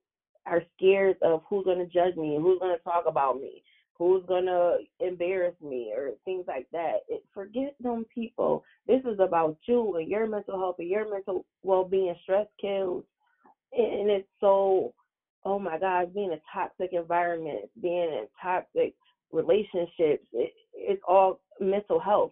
[0.46, 3.64] are scared of who's going to judge me, who's going to talk about me,
[4.00, 7.00] who's to embarrass me, or things like that.
[7.10, 8.64] It, forget them people.
[8.88, 12.16] This is about you and your mental health and your mental well being.
[12.24, 13.04] Stress kills.
[13.72, 14.94] And it's so,
[15.46, 18.96] oh my God, being in a toxic environment, being in toxic
[19.32, 22.32] relationships, it, it's all mental health.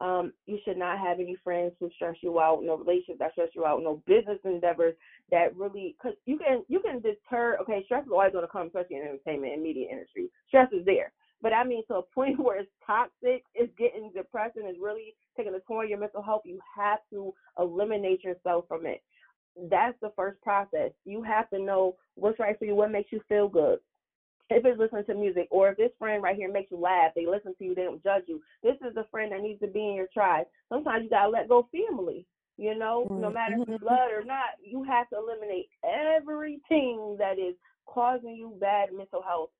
[0.00, 3.48] Um, you should not have any friends who stress you out, no relationships that stress
[3.54, 4.94] you out, no business endeavors
[5.30, 7.56] that really, because you can you can deter.
[7.60, 10.28] Okay, stress is always going to come, especially in entertainment and media industry.
[10.48, 14.64] Stress is there, but I mean to a point where it's toxic, it's getting depressing,
[14.66, 16.42] it's really taking a toll on your mental health.
[16.44, 19.00] You have to eliminate yourself from it.
[19.70, 20.90] That's the first process.
[21.04, 23.78] You have to know what's right for you, what makes you feel good
[24.50, 27.26] if it's listening to music, or if this friend right here makes you laugh, they
[27.26, 28.40] listen to you, they don't judge you.
[28.62, 30.46] This is the friend that needs to be in your tribe.
[30.68, 32.26] Sometimes you gotta let go family.
[32.56, 33.84] You know, no matter if mm-hmm.
[33.84, 39.50] blood or not, you have to eliminate everything that is causing you bad mental health.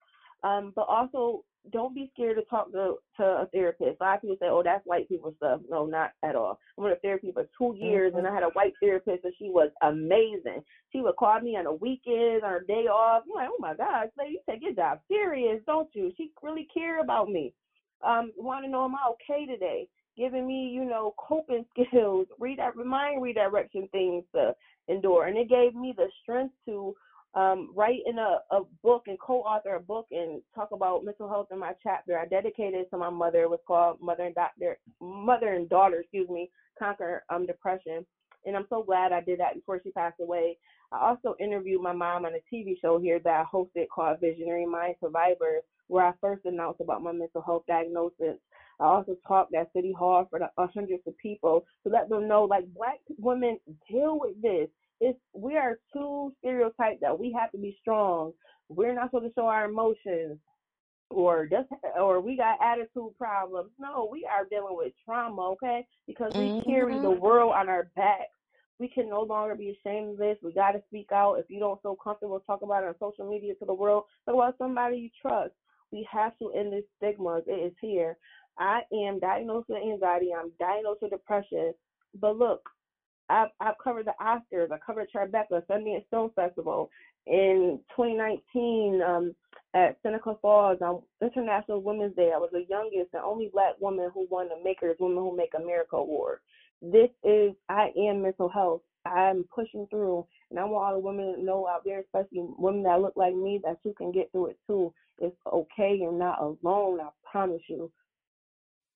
[0.45, 4.01] Um, but also don't be scared to talk to, to a therapist.
[4.01, 5.61] A lot of people say, oh, that's white people stuff.
[5.69, 6.59] No, not at all.
[6.79, 8.19] I went to therapy for two years mm-hmm.
[8.19, 10.63] and I had a white therapist and she was amazing.
[10.93, 13.23] She would call me on the weekends, on her day off.
[13.25, 16.13] I'm like, oh my gosh, lady, you take your job serious, don't you?
[16.17, 17.53] She really care about me.
[18.07, 19.89] Um, want to know am I okay today?
[20.17, 24.55] Giving me, you know, coping skills, read that remind redirection things to
[24.89, 25.27] endure.
[25.27, 26.95] And it gave me the strength to
[27.35, 31.49] um, write in a, a book and co-author a book and talk about mental health
[31.51, 32.19] in my chapter.
[32.19, 33.43] I dedicated it to my mother.
[33.43, 38.07] It was called Mother and Doctor, Mother and Daughter, excuse me, Conquer um, Depression.
[38.47, 40.59] And I'm so glad I did that before she passed away.
[40.93, 44.67] I also interviewed my mom on a TV show here that I hosted called Visionary
[44.67, 48.39] Mind Survivors, where I first announced about my mental health diagnosis.
[48.81, 52.45] I also talked at City Hall for the, hundreds of people to let them know,
[52.45, 53.59] like, black women
[53.91, 54.69] deal with this
[55.01, 58.33] it's we are too stereotyped that we have to be strong.
[58.69, 60.39] We're not supposed to show our emotions
[61.11, 63.71] or just or we got attitude problems.
[63.79, 65.87] No, we are dealing with trauma, okay?
[66.07, 66.71] Because we mm-hmm.
[66.71, 68.31] carry the world on our backs.
[68.81, 70.37] We can no longer be ashamed of this.
[70.43, 71.35] We got to speak out.
[71.35, 74.05] If you don't feel comfortable, talking about it on social media to the world.
[74.27, 75.53] Talk about somebody you trust.
[75.93, 77.41] We have to end this stigma.
[77.47, 78.17] It is here.
[78.59, 80.31] I am diagnosed with anxiety.
[80.37, 81.73] I'm diagnosed with depression.
[82.21, 82.69] But look,
[83.29, 84.71] I've, I've covered the Oscars.
[84.71, 86.91] I covered Tribeca, Sundance Film Festival.
[87.27, 89.35] In 2019, um,
[89.75, 94.11] at Seneca Falls on International Women's Day, I was the youngest and only black woman
[94.13, 96.39] who won the Makers Women Who Make America Award.
[96.83, 98.83] This is, I am mental health.
[99.07, 102.83] I'm pushing through, and I want all the women to know out there, especially women
[102.85, 104.93] that look like me, that you can get through it too.
[105.19, 105.97] It's okay.
[105.99, 107.01] You're not alone.
[107.01, 107.91] I promise you.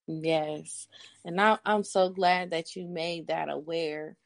[0.08, 0.88] Yes.
[1.24, 4.16] And I, I'm so glad that you made that aware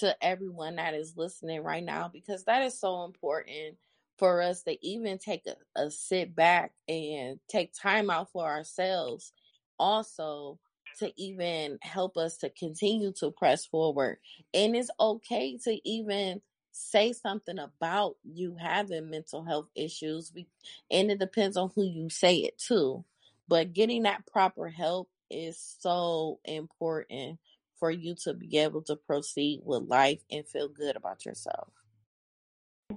[0.00, 3.78] to everyone that is listening right now because that is so important
[4.18, 9.32] for us to even take a, a sit back and take time out for ourselves.
[9.78, 10.58] Also,
[10.98, 14.18] to even help us to continue to press forward.
[14.52, 20.32] And it's okay to even say something about you having mental health issues.
[20.34, 20.48] We,
[20.90, 23.04] and it depends on who you say it to.
[23.48, 27.38] But getting that proper help is so important
[27.78, 31.68] for you to be able to proceed with life and feel good about yourself.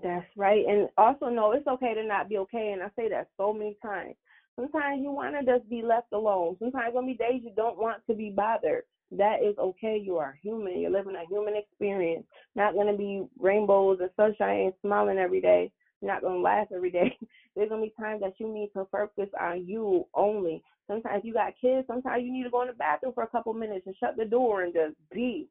[0.01, 0.65] That's right.
[0.67, 2.71] And also know it's okay to not be okay.
[2.73, 4.15] And I say that so many times.
[4.59, 6.57] Sometimes you want to just be left alone.
[6.59, 8.83] Sometimes going to be days you don't want to be bothered.
[9.11, 10.01] That is okay.
[10.03, 10.79] You are human.
[10.79, 12.25] You're living a human experience.
[12.55, 15.71] Not going to be rainbows and sunshine and smiling every day.
[16.01, 17.17] Not going to laugh every day.
[17.55, 20.63] There's going to be times that you need to focus on you only.
[20.87, 21.87] Sometimes you got kids.
[21.87, 24.25] Sometimes you need to go in the bathroom for a couple minutes and shut the
[24.25, 25.47] door and just be.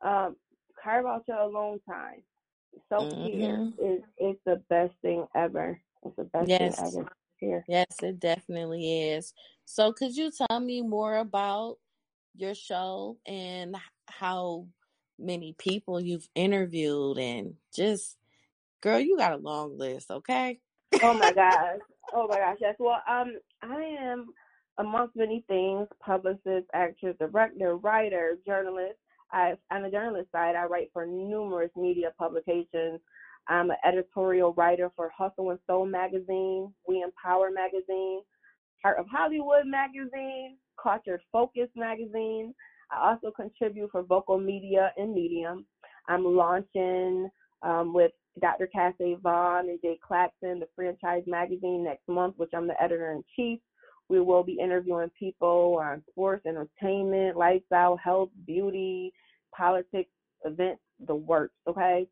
[0.00, 0.36] Um,
[0.82, 2.22] carve out your alone time.
[2.88, 3.84] Self care mm-hmm.
[3.84, 5.78] is is the best thing ever.
[6.04, 6.76] It's the best yes.
[6.76, 7.08] thing ever.
[7.36, 7.64] Here.
[7.68, 9.34] Yes, it definitely is.
[9.64, 11.76] So, could you tell me more about
[12.36, 14.66] your show and how
[15.18, 18.16] many people you've interviewed and just
[18.80, 20.58] girl you got a long list okay
[21.02, 21.80] oh my gosh
[22.12, 22.74] oh my gosh, yes.
[22.78, 24.28] Well, um, I am
[24.78, 28.96] amongst many things: publicist, actress, director, writer, journalist.
[29.32, 33.00] I, on the journalist side, I write for numerous media publications.
[33.48, 38.20] I'm an editorial writer for Hustle and Soul magazine, We Empower magazine,
[38.82, 42.54] Heart of Hollywood magazine, Culture Focus magazine.
[42.90, 45.66] I also contribute for Vocal Media and Medium.
[46.08, 47.30] I'm launching
[47.62, 48.66] um, with Dr.
[48.66, 53.22] Cassie Vaughn and Jay Claxton, the franchise magazine next month, which I'm the editor in
[53.36, 53.60] chief.
[54.08, 59.12] We will be interviewing people on sports, entertainment, lifestyle, health, beauty,
[59.56, 60.10] politics,
[60.44, 61.54] events, the works.
[61.68, 62.06] Okay.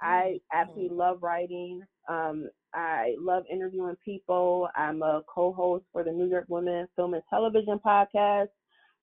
[0.00, 1.82] I absolutely love writing.
[2.08, 4.68] Um, I love interviewing people.
[4.76, 8.48] I'm a co-host for the New York Women Film and Television podcast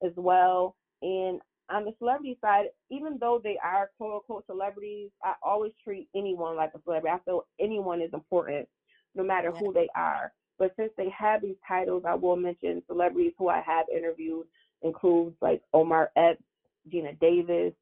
[0.04, 0.76] as well.
[1.02, 1.40] And
[1.72, 6.56] on the celebrity side, even though they are quote unquote celebrities, I always treat anyone
[6.56, 7.16] like a celebrity.
[7.16, 8.68] I feel anyone is important,
[9.16, 10.34] no matter who they are.
[10.60, 14.46] But since they have these titles, I will mention celebrities who I have interviewed
[14.84, 16.44] includes like Omar Epps,
[16.92, 17.74] Geena Davis,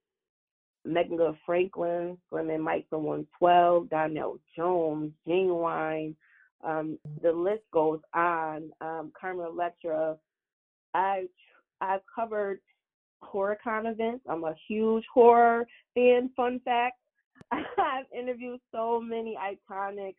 [0.86, 6.16] Megan Franklin, Glenn Mike from 112, Donell Jones, Ginuwine.
[6.64, 8.72] Um, the list goes on.
[8.82, 10.18] Um, Carmen Electra.
[10.94, 11.26] I
[11.82, 12.60] I've covered
[13.24, 14.26] HorrorCon events.
[14.30, 16.30] I'm a huge horror fan.
[16.36, 16.98] Fun fact:
[17.52, 20.16] I've interviewed so many iconic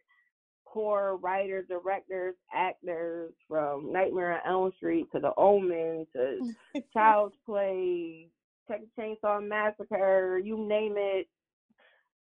[0.65, 6.53] horror writers, directors, actors, from Nightmare on Elm Street to The Omen to
[6.93, 8.29] Child's Play,
[8.69, 11.27] Texas Chainsaw Massacre, you name it.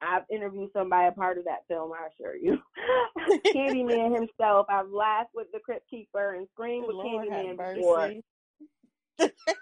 [0.03, 2.59] I've interviewed somebody a part of that film, I assure you.
[3.55, 4.67] Candyman himself.
[4.69, 8.13] I've laughed with the Crypt Keeper and screamed with Lord Candyman before.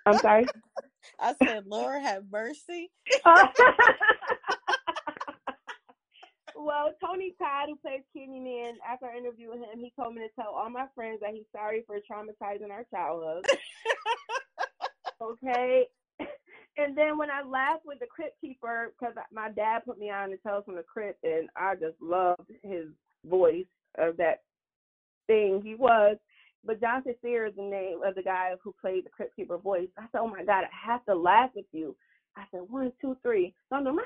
[0.06, 0.46] I'm sorry.
[1.20, 2.90] I said, Lord have mercy.
[6.56, 10.52] well, Tony Todd, who plays Candyman, after I interviewed him, he told me to tell
[10.52, 13.44] all my friends that he's sorry for traumatizing our childhood.
[15.22, 15.86] okay.
[16.76, 20.30] And then when I laughed with the Crypt Keeper, because my dad put me on
[20.30, 22.86] to Tales from the Crypt, and I just loved his
[23.24, 24.42] voice of that
[25.28, 26.16] thing he was.
[26.66, 29.88] But John Kassir is the name of the guy who played the Crypt Keeper voice.
[29.98, 31.96] I said, "Oh my God, I have to laugh with you."
[32.37, 33.98] I said, "One, two, three." So I'm doing,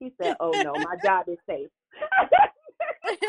[0.00, 1.68] he said, "Oh no, my job is safe."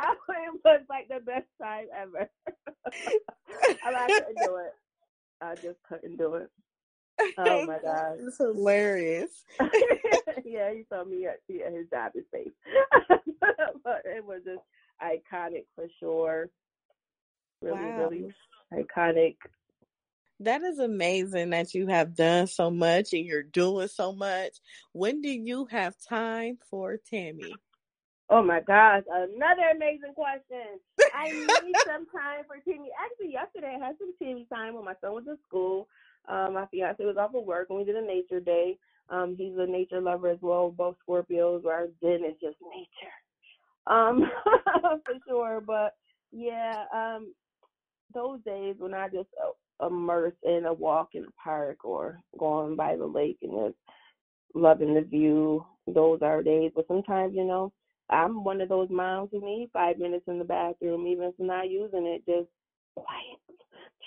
[0.00, 0.14] I
[0.54, 2.28] it was like the best time ever.
[3.84, 4.74] I couldn't do it.
[5.40, 6.50] I just couldn't do it.
[7.36, 8.18] Oh my god.
[8.20, 9.44] It's hilarious.
[10.44, 12.52] yeah, he told me yeah, his job is safe.
[13.84, 14.62] but it was just
[15.02, 16.48] iconic for sure.
[17.62, 17.96] Really, Wow.
[17.96, 18.34] really
[18.72, 19.36] iconic.
[20.40, 24.58] That is amazing that you have done so much and you're doing so much.
[24.92, 27.60] When do you have time for Tammy?
[28.30, 30.80] Oh my gosh, another amazing question.
[31.12, 32.86] I need some time for TV.
[33.02, 35.88] Actually, yesterday I had some TV time when my son was in school.
[36.28, 38.78] Um, my fiance was off of work and we did a nature day.
[39.08, 43.16] Um, he's a nature lover as well, both Scorpios, where Zen is just nature.
[43.88, 44.30] Um,
[45.04, 45.62] for sure.
[45.66, 45.94] But
[46.32, 47.34] yeah, um,
[48.14, 52.76] those days when I just uh, immerse in a walk in the park or going
[52.76, 53.76] by the lake and just
[54.54, 56.72] loving the view, those are days.
[56.74, 57.72] But sometimes, you know,
[58.10, 61.46] I'm one of those moms who need five minutes in the bathroom, even if I'm
[61.46, 62.48] not using it, just
[62.96, 63.40] quiet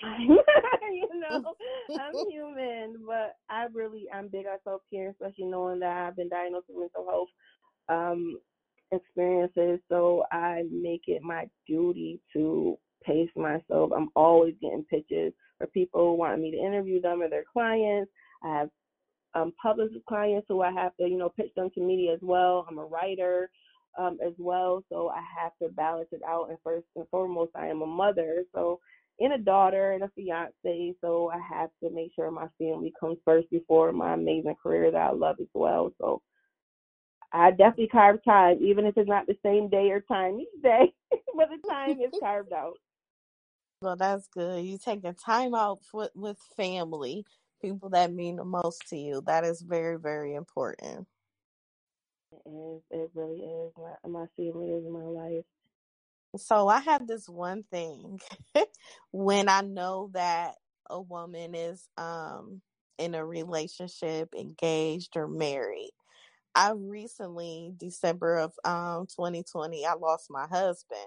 [0.02, 0.28] time.
[0.92, 1.54] you know,
[1.98, 6.28] I'm human, but I really I'm big on self care, especially knowing that I've been
[6.28, 7.28] diagnosed with mental health
[7.88, 8.38] um
[8.92, 9.80] experiences.
[9.88, 13.90] So I make it my duty to pace myself.
[13.96, 18.10] I'm always getting pitches for people wanting me to interview them or their clients.
[18.44, 18.68] I have
[19.34, 22.66] um publicist clients who I have to, you know, pitch them to media as well.
[22.68, 23.50] I'm a writer
[23.98, 24.82] um, as well.
[24.88, 26.48] So I have to balance it out.
[26.50, 28.80] And first and foremost, I am a mother, so
[29.20, 30.94] and a daughter and a fiance.
[31.00, 34.96] So I have to make sure my family comes first before my amazing career that
[34.96, 35.92] I love as well.
[36.00, 36.22] So
[37.32, 40.92] I definitely carve time, even if it's not the same day or time each day,
[41.36, 42.74] but the time is carved out.
[43.80, 44.64] Well, that's good.
[44.64, 47.24] You taking time out with, with family,
[47.60, 49.22] people that mean the most to you.
[49.26, 51.06] That is very, very important.
[52.32, 52.82] It is.
[52.90, 53.72] It really is.
[53.76, 55.44] My, my family is in my life.
[56.36, 58.20] So I have this one thing
[59.12, 60.54] when I know that
[60.88, 62.60] a woman is um
[62.98, 65.90] in a relationship, engaged or married.
[66.54, 71.00] I recently, December of um 2020, I lost my husband.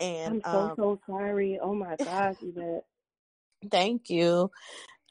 [0.00, 1.58] And I'm so um so sorry.
[1.60, 2.84] Oh my gosh, Yvette.
[3.70, 4.50] thank you.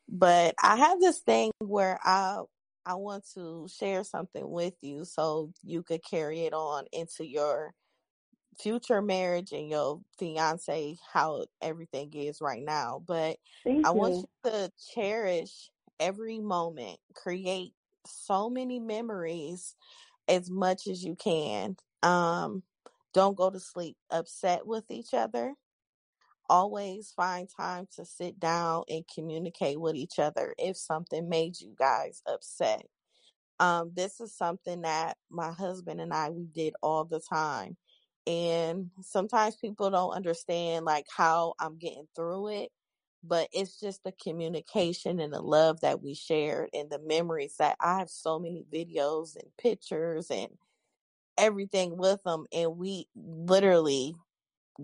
[0.09, 2.39] But I have this thing where I
[2.86, 7.74] I want to share something with you so you could carry it on into your
[8.59, 13.01] future marriage and your fiance, how everything is right now.
[13.05, 14.26] But Thank I want you.
[14.45, 17.74] you to cherish every moment, create
[18.06, 19.76] so many memories
[20.28, 21.76] as much as you can.
[22.01, 22.64] Um,
[23.14, 25.54] don't go to sleep upset with each other.
[26.49, 31.74] Always find time to sit down and communicate with each other if something made you
[31.78, 32.86] guys upset.
[33.60, 37.78] Um, this is something that my husband and I we did all the time.
[38.26, 42.72] And sometimes people don't understand like how I'm getting through it,
[43.24, 47.78] but it's just the communication and the love that we shared and the memories that
[47.80, 50.49] I have so many videos and pictures and
[51.38, 54.15] everything with them and we literally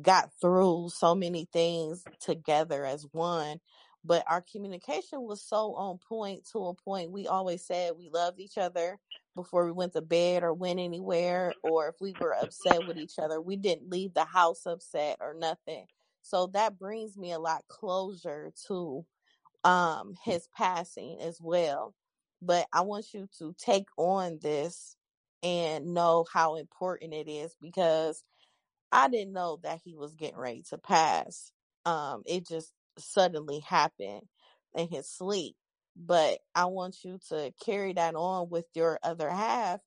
[0.01, 3.59] got through so many things together as one
[4.05, 8.39] but our communication was so on point to a point we always said we loved
[8.39, 8.97] each other
[9.35, 13.19] before we went to bed or went anywhere or if we were upset with each
[13.19, 15.85] other we didn't leave the house upset or nothing
[16.29, 19.05] so that brings me a lot closer to
[19.65, 21.95] um his passing as well
[22.41, 24.97] but i want you to take on this
[25.43, 28.23] and know how important it is because
[28.91, 31.51] I didn't know that he was getting ready to pass.
[31.85, 34.23] Um, it just suddenly happened
[34.75, 35.55] in his sleep.
[35.95, 39.81] But I want you to carry that on with your other half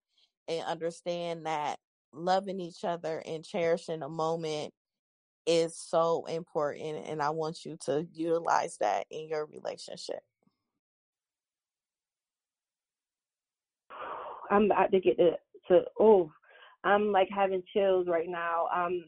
[0.48, 1.78] and understand that
[2.12, 4.74] loving each other and cherishing a moment
[5.46, 7.06] is so important.
[7.06, 10.20] And I want you to utilize that in your relationship.
[14.50, 15.32] I'm about to get to,
[15.68, 16.30] to oh,
[16.84, 18.66] I'm like having chills right now.
[18.74, 19.04] Um,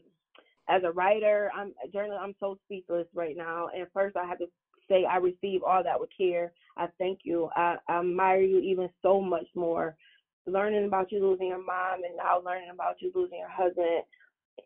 [0.67, 2.21] as a writer, I'm a journalist.
[2.23, 3.67] I'm so speechless right now.
[3.75, 4.47] And first, I have to
[4.89, 6.53] say I receive all that with care.
[6.77, 7.49] I thank you.
[7.55, 9.95] I, I admire you even so much more.
[10.47, 14.03] Learning about you losing your mom, and now learning about you losing your husband,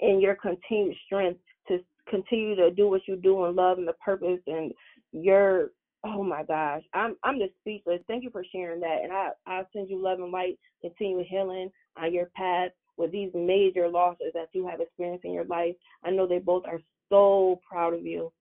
[0.01, 1.79] and your continued strength to
[2.09, 4.71] continue to do what you do in love and the purpose and
[5.11, 5.71] your
[6.05, 7.99] oh my gosh i'm i'm just speechless.
[8.07, 8.99] Thank you for sharing that.
[9.03, 13.31] And i i send you love and light continue healing on your path with these
[13.33, 15.75] major losses that you have experienced in your life.
[16.03, 18.31] I know they both are so proud of you.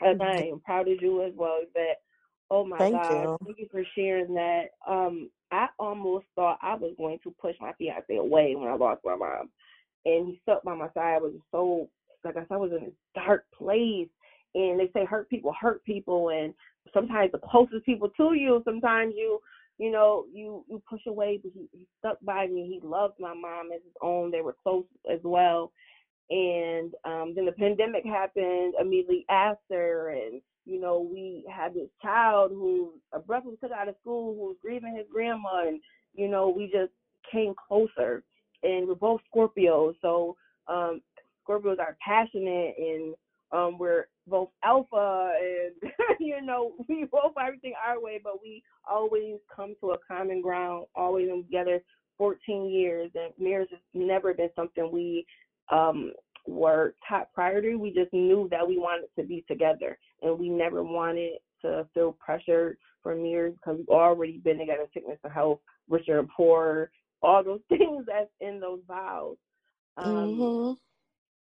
[0.00, 1.94] And i am proud of you as well that
[2.50, 3.36] oh my Thank god you.
[3.44, 4.66] thank you for sharing that.
[4.86, 9.00] Um i almost thought i was going to push my fiance away when i lost
[9.04, 9.50] my mom
[10.16, 11.16] and he stuck by my side.
[11.16, 11.88] I was so
[12.24, 14.08] like I said, I was in a dark place.
[14.54, 16.54] And they say hurt people hurt people, and
[16.94, 19.40] sometimes the closest people to you, sometimes you,
[19.76, 21.38] you know, you you push away.
[21.42, 22.66] But he, he stuck by me.
[22.66, 24.30] He loved my mom as his own.
[24.30, 25.70] They were close as well.
[26.30, 32.50] And um, then the pandemic happened immediately after, and you know, we had this child
[32.50, 35.80] who abruptly took out of school, who was grieving his grandma, and
[36.14, 36.92] you know, we just
[37.30, 38.24] came closer
[38.62, 39.94] and we're both Scorpios.
[40.02, 40.36] So
[40.66, 41.00] um,
[41.46, 43.14] Scorpios are passionate and
[43.52, 45.90] um, we're both alpha and
[46.20, 50.86] you know we both everything our way, but we always come to a common ground.
[50.94, 51.80] Always been together
[52.18, 55.24] 14 years, and marriage has never been something we
[55.72, 56.12] um,
[56.46, 57.74] were top priority.
[57.74, 62.16] We just knew that we wanted to be together, and we never wanted to feel
[62.18, 66.90] pressured for marriage because we've already been together, sickness and health, richer and poor,
[67.22, 69.36] all those things that's in those vows.
[69.96, 70.72] Um, hmm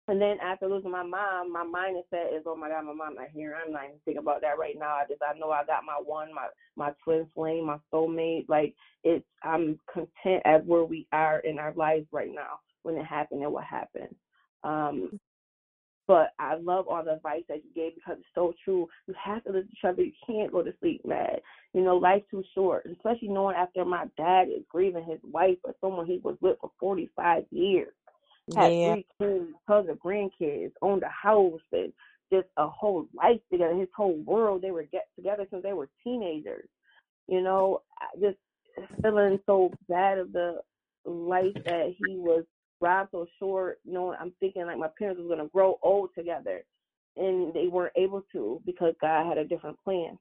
[0.09, 3.29] and then after losing my mom, my mindset is, oh my God, my mom not
[3.35, 3.57] here.
[3.65, 4.95] I'm not even thinking about that right now.
[4.97, 8.49] I just I know I got my one, my my twin flame, my soulmate.
[8.49, 8.75] Like
[9.05, 12.61] it's I'm content at where we are in our lives right now.
[12.83, 14.15] When it happened and what happened.
[14.65, 15.21] Um,
[16.07, 18.89] but I love all the advice that you gave because it's so true.
[19.07, 20.03] You have to listen to each other.
[20.03, 21.41] You can't go to sleep mad.
[21.75, 25.75] You know, life's too short, especially knowing after my dad is grieving his wife or
[25.81, 27.93] someone he was with for 45 years.
[28.55, 28.95] Had Yeah.
[28.95, 31.93] three kids, of grandkids, owned a house, and
[32.33, 33.75] just a whole life together.
[33.75, 34.63] His whole world.
[34.63, 36.69] They were get together since they were teenagers.
[37.27, 38.39] You know, I just
[39.03, 40.61] feeling so bad of the
[41.05, 42.45] life that he was
[42.81, 43.79] robbed so short.
[43.85, 46.65] You know, I'm thinking like my parents was gonna grow old together,
[47.17, 50.19] and they weren't able to because God had a different plan.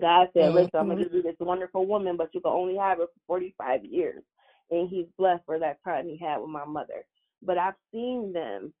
[0.00, 2.76] God said, oh, "Listen, I'm gonna give you this wonderful woman, but you can only
[2.76, 4.22] have her for 45 years."
[4.70, 7.04] And He's blessed for that time He had with my mother.
[7.42, 8.72] But I've seen them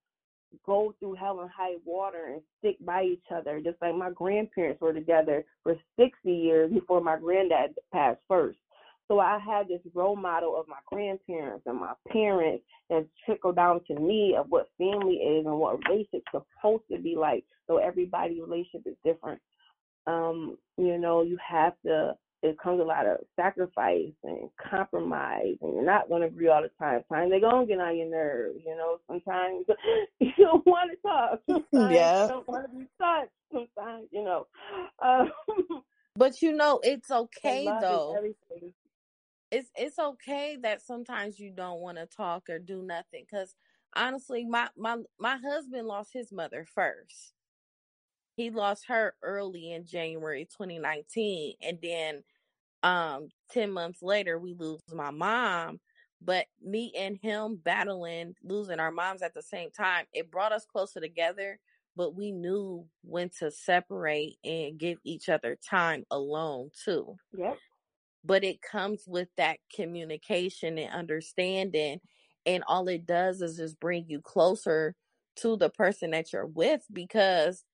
[0.64, 4.80] go through hell and high water and stick by each other, just like my grandparents
[4.80, 8.58] were together for 60 years before my granddad passed first.
[9.10, 13.80] So I had this role model of my grandparents and my parents and trickle down
[13.88, 17.44] to me of what family is and what race is supposed to be like.
[17.66, 19.40] So everybody's relationship is different.
[20.06, 25.74] Um, you know, you have to it comes a lot of sacrifice and compromise, and
[25.74, 27.02] you're not going to agree all the time.
[27.08, 28.98] Sometimes they're going to get on your nerves, you know.
[29.08, 29.66] Sometimes
[30.20, 31.40] you don't want to talk.
[31.46, 32.22] Sometimes Yeah.
[32.22, 33.32] you don't want to be touched.
[33.52, 34.46] Sometimes, you know.
[35.02, 35.30] Um,
[36.16, 38.16] But you know, it's okay though.
[39.50, 43.26] It's it's okay that sometimes you don't want to talk or do nothing.
[43.30, 43.54] Cause
[43.94, 47.34] honestly, my my my husband lost his mother first.
[48.36, 52.24] He lost her early in January 2019, and then
[52.82, 55.80] um 10 months later we lose my mom
[56.22, 60.66] but me and him battling losing our moms at the same time it brought us
[60.66, 61.60] closer together
[61.96, 67.60] but we knew when to separate and give each other time alone too Yep.
[68.24, 72.00] But it comes with that communication and understanding
[72.46, 74.94] and all it does is just bring you closer
[75.36, 77.64] to the person that you're with because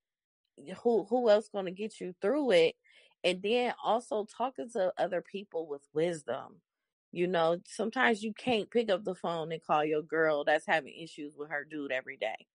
[0.82, 2.76] who who else going to get you through it?
[3.24, 6.61] And then also talking to other people with wisdom
[7.12, 10.94] you know sometimes you can't pick up the phone and call your girl that's having
[10.94, 12.47] issues with her dude every day.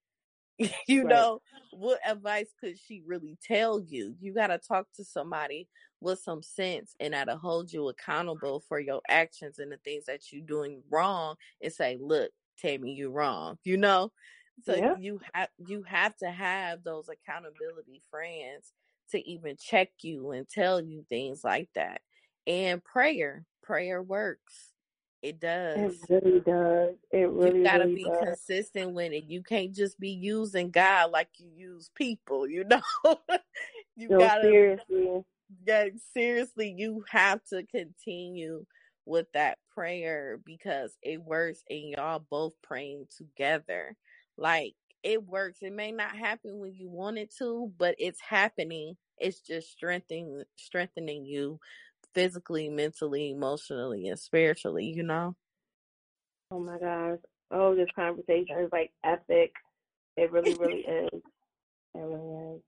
[0.87, 1.05] You Right.
[1.05, 4.15] know what advice could she really tell you?
[4.19, 5.67] You got to talk to somebody
[6.01, 10.31] with some sense and that'll hold you accountable for your actions and the things that
[10.31, 14.11] you're doing wrong and say look tammy you're wrong you know
[14.63, 14.95] so Yeah.
[14.99, 18.73] you have you have to have those accountability friends
[19.11, 22.01] to even check you and tell you things like that
[22.47, 24.71] and prayer prayer works
[25.21, 26.03] it does.
[26.09, 26.95] It really does.
[27.11, 28.23] It you really, gotta really be does.
[28.23, 29.25] consistent with it.
[29.25, 32.81] You can't just be using God like you use people, you know?
[33.95, 35.23] you No, gotta seriously.
[35.65, 38.65] Yeah, seriously, you have to continue
[39.05, 43.95] with that prayer because it works and y'all both praying together.
[44.37, 44.73] Like
[45.03, 45.59] it works.
[45.61, 48.97] It may not happen when you want it to, but it's happening.
[49.17, 51.59] It's just strengthening strengthening you
[52.13, 55.35] physically, mentally, emotionally, and spiritually, you know?
[56.51, 57.19] Oh my gosh.
[57.51, 59.53] Oh, this conversation is like epic.
[60.17, 61.21] It really, really is.
[61.93, 62.61] It really is.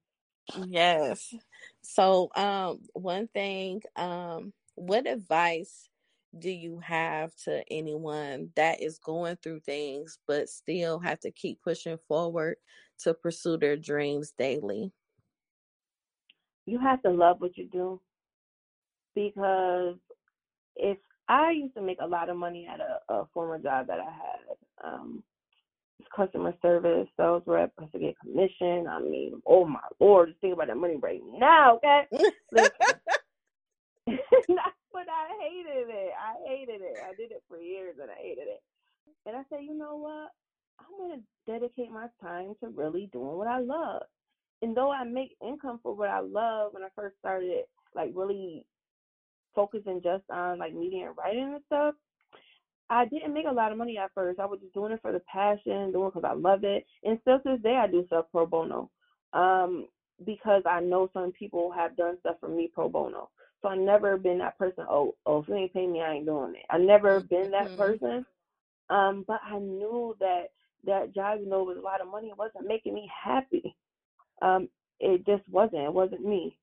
[0.52, 1.34] Yes.
[1.82, 5.90] So, um, one thing, um, what advice
[6.38, 11.62] do you have to anyone that is going through things but still have to keep
[11.62, 12.58] pushing forward
[13.00, 14.92] to pursue their dreams daily?
[16.66, 18.02] You have to love what you do
[19.16, 19.98] because
[20.76, 24.00] if I used to make a lot of money at a, a former job that
[24.00, 25.24] I had, um,
[26.16, 28.88] customer service, sales rep, I to get commission.
[28.88, 32.08] I mean, oh my lord, just think about that money right now, okay?
[32.52, 32.74] But
[35.14, 36.12] I hated it.
[36.20, 36.98] I hated it.
[37.04, 38.62] I did it for years and I hated it.
[39.26, 40.32] And I said, you know what?
[40.80, 44.04] I'm gonna dedicate my time to really doing what I love.
[44.62, 47.64] And though I make income for what I love when I first started
[47.96, 48.66] like really
[49.56, 51.96] focusing just on like media and writing and stuff,
[52.94, 54.40] I didn't make a lot of money at first.
[54.40, 56.86] I was just doing it for the passion, doing it because I love it.
[57.04, 58.92] And still to this day, I do stuff pro bono
[59.34, 59.88] um,
[60.26, 63.30] because I know some people have done stuff for me pro bono.
[63.62, 64.86] So I've never been that person.
[64.90, 66.66] Oh, oh, if you ain't paying me, I ain't doing it.
[66.70, 67.78] I never been that Mhm.
[67.78, 68.26] person.
[68.90, 70.52] Um, but I knew that
[70.86, 73.76] that job, though it was a lot of money, it wasn't making me happy.
[74.42, 74.70] Um,
[75.00, 75.84] it just wasn't.
[75.84, 76.58] It wasn't me.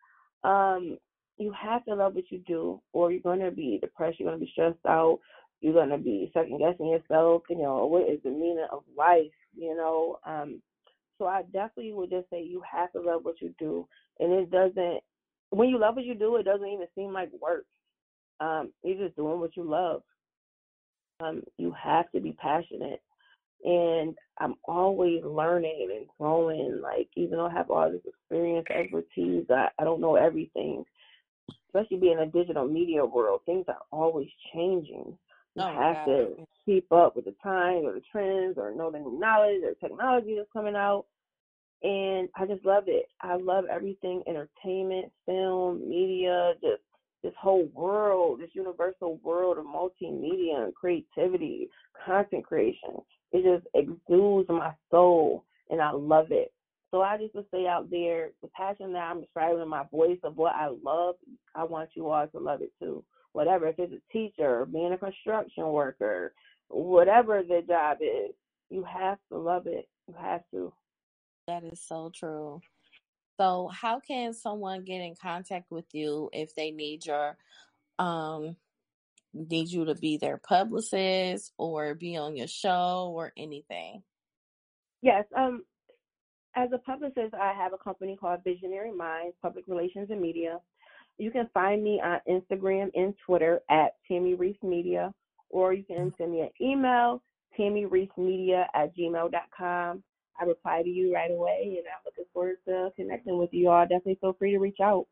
[0.45, 0.99] Um,
[1.39, 4.21] you have to love what you do, or you're going to be depressed.
[4.21, 5.21] You're going to be stressed out.
[5.61, 7.43] You're going to be second guessing yourself.
[7.51, 9.31] You know, what is the meaning of life?
[9.55, 10.63] You know, um,
[11.19, 13.87] so I definitely would just say you have to love what you do,
[14.19, 15.01] and it doesn't.
[15.51, 17.67] When you love what you do, it doesn't even seem like work.
[18.41, 20.03] Um, you're just doing what you love.
[21.21, 23.03] Um, you have to be passionate,
[23.65, 26.81] and I'm always learning and growing.
[26.83, 30.85] Like even though I have all this experience, expertise, I, I don't know everything.
[31.69, 35.17] Especially being in a digital media world, things are always changing.
[35.57, 36.05] You Oh have God.
[36.07, 39.75] to keep up with the times or the trends or know the new knowledge or
[39.75, 41.07] technology that's coming out.
[41.83, 43.07] And I just love it.
[43.23, 46.83] I love everything entertainment, film, media, just
[47.23, 51.69] this whole world, this universal world of multimedia and creativity,
[52.07, 52.97] content creation.
[53.33, 56.53] It just exudes my soul and I love it.
[56.91, 60.19] So I just would say out there, the passion that I'm describing in my voice
[60.25, 61.15] of what I love,
[61.55, 63.05] I want you all to love it too.
[63.33, 66.35] Whatever, if it's a teacher, being a construction worker,
[66.69, 68.35] whatever the job is,
[68.71, 69.89] you have to love it.
[70.09, 70.73] You have to.
[71.47, 72.61] That is so true.
[73.39, 77.37] So, how can someone get in contact with you if they need your
[77.99, 78.57] um
[79.33, 84.03] need you to be their publicist or be on your show or anything?
[85.03, 85.25] Yes.
[85.37, 85.65] Um,
[86.57, 90.59] as a publicist, I have a company called Visionary Minds Public Relations and Media.
[91.21, 95.13] You can find me on Instagram and Twitter at Tammy Reese Media,
[95.51, 97.23] or you can send me an email,
[97.59, 100.03] tammyreesemedia at gmail.com.
[100.41, 103.83] I reply to you right away, and I'm looking forward to connecting with you all.
[103.83, 105.09] Definitely feel free to reach out.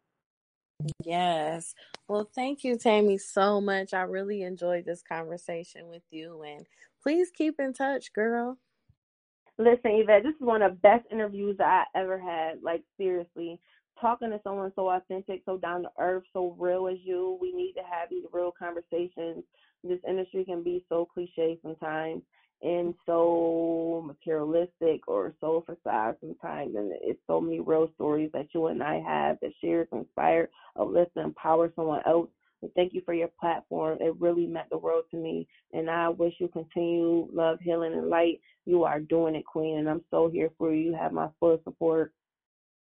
[1.04, 1.74] Yes.
[2.08, 3.92] Well, thank you, Tammy, so much.
[3.92, 6.64] I really enjoyed this conversation with you, and
[7.02, 8.56] please keep in touch, girl.
[9.58, 12.62] Listen, Yvette, this is one of the best interviews I ever had.
[12.62, 13.60] Like, seriously,
[14.00, 17.38] talking to someone so authentic, so down to earth, so real as you.
[17.40, 19.44] We need to have these real conversations.
[19.84, 22.22] This industry can be so cliche sometimes
[22.62, 26.74] and so materialistic or so facade sometimes.
[26.74, 31.12] And it's so many real stories that you and I have that share inspire, uplift,
[31.16, 32.28] and empower someone else.
[32.62, 33.98] And thank you for your platform.
[34.00, 35.46] It really meant the world to me.
[35.72, 38.40] And I wish you continue love, healing, and light.
[38.66, 39.78] You are doing it, Queen.
[39.78, 40.90] And I'm so here for you.
[40.90, 42.12] You have my full support.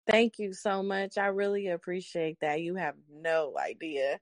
[0.09, 1.17] Thank you so much.
[1.17, 2.61] I really appreciate that.
[2.61, 4.19] You have no idea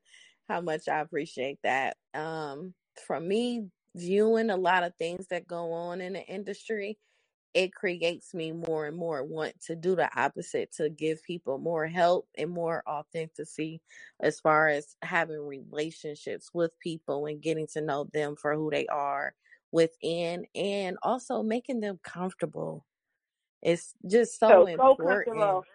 [0.48, 1.98] how much I appreciate that.
[2.14, 2.74] Um,
[3.08, 3.66] from me
[3.96, 6.98] viewing a lot of things that go on in the industry,
[7.54, 11.88] it creates me more and more want to do the opposite to give people more
[11.88, 13.82] help and more authenticity
[14.22, 18.88] as far as having relationships with people and getting to know them for who they
[18.88, 19.34] are
[19.72, 22.86] within and also making them comfortable.
[23.62, 25.07] It's just so, So, so important.
[25.07, 25.66] comfortable.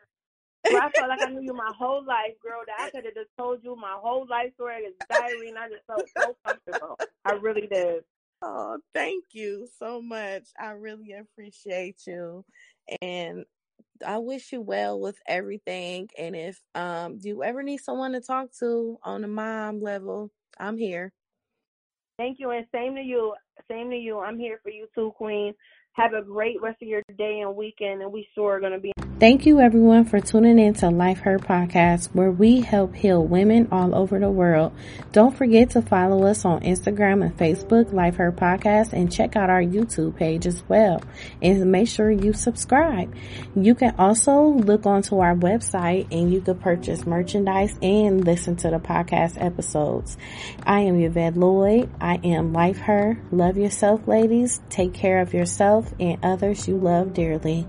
[0.69, 2.63] Girl, I felt like I knew you my whole life, girl.
[2.67, 5.69] That I could have just told you my whole life story as diary, and I
[5.69, 6.99] just felt so comfortable.
[7.25, 8.05] I really did.
[8.43, 10.45] Oh, thank you so much.
[10.59, 12.45] I really appreciate you.
[13.01, 13.45] And
[14.07, 16.09] I wish you well with everything.
[16.19, 20.77] And if um you ever need someone to talk to on the mom level, I'm
[20.77, 21.13] here.
[22.19, 23.35] Thank you, and same to you.
[23.71, 24.21] Same to you.
[24.21, 25.55] I'm here for you too, Queen.
[25.95, 28.81] Have a great rest of your day and weekend, and we sure are going to
[28.81, 28.93] be.
[29.21, 33.69] Thank you everyone for tuning in to Life Her Podcast, where we help heal women
[33.71, 34.73] all over the world.
[35.13, 39.51] Don't forget to follow us on Instagram and Facebook, Life Her Podcast, and check out
[39.51, 41.01] our YouTube page as well.
[41.41, 43.15] And make sure you subscribe.
[43.55, 48.71] You can also look onto our website and you can purchase merchandise and listen to
[48.71, 50.19] the podcast episodes.
[50.67, 51.89] I am Yvette Lloyd.
[52.01, 53.23] I am Life Her.
[53.31, 54.61] Love yourself, ladies.
[54.71, 57.69] Take care of yourself and others you love dearly.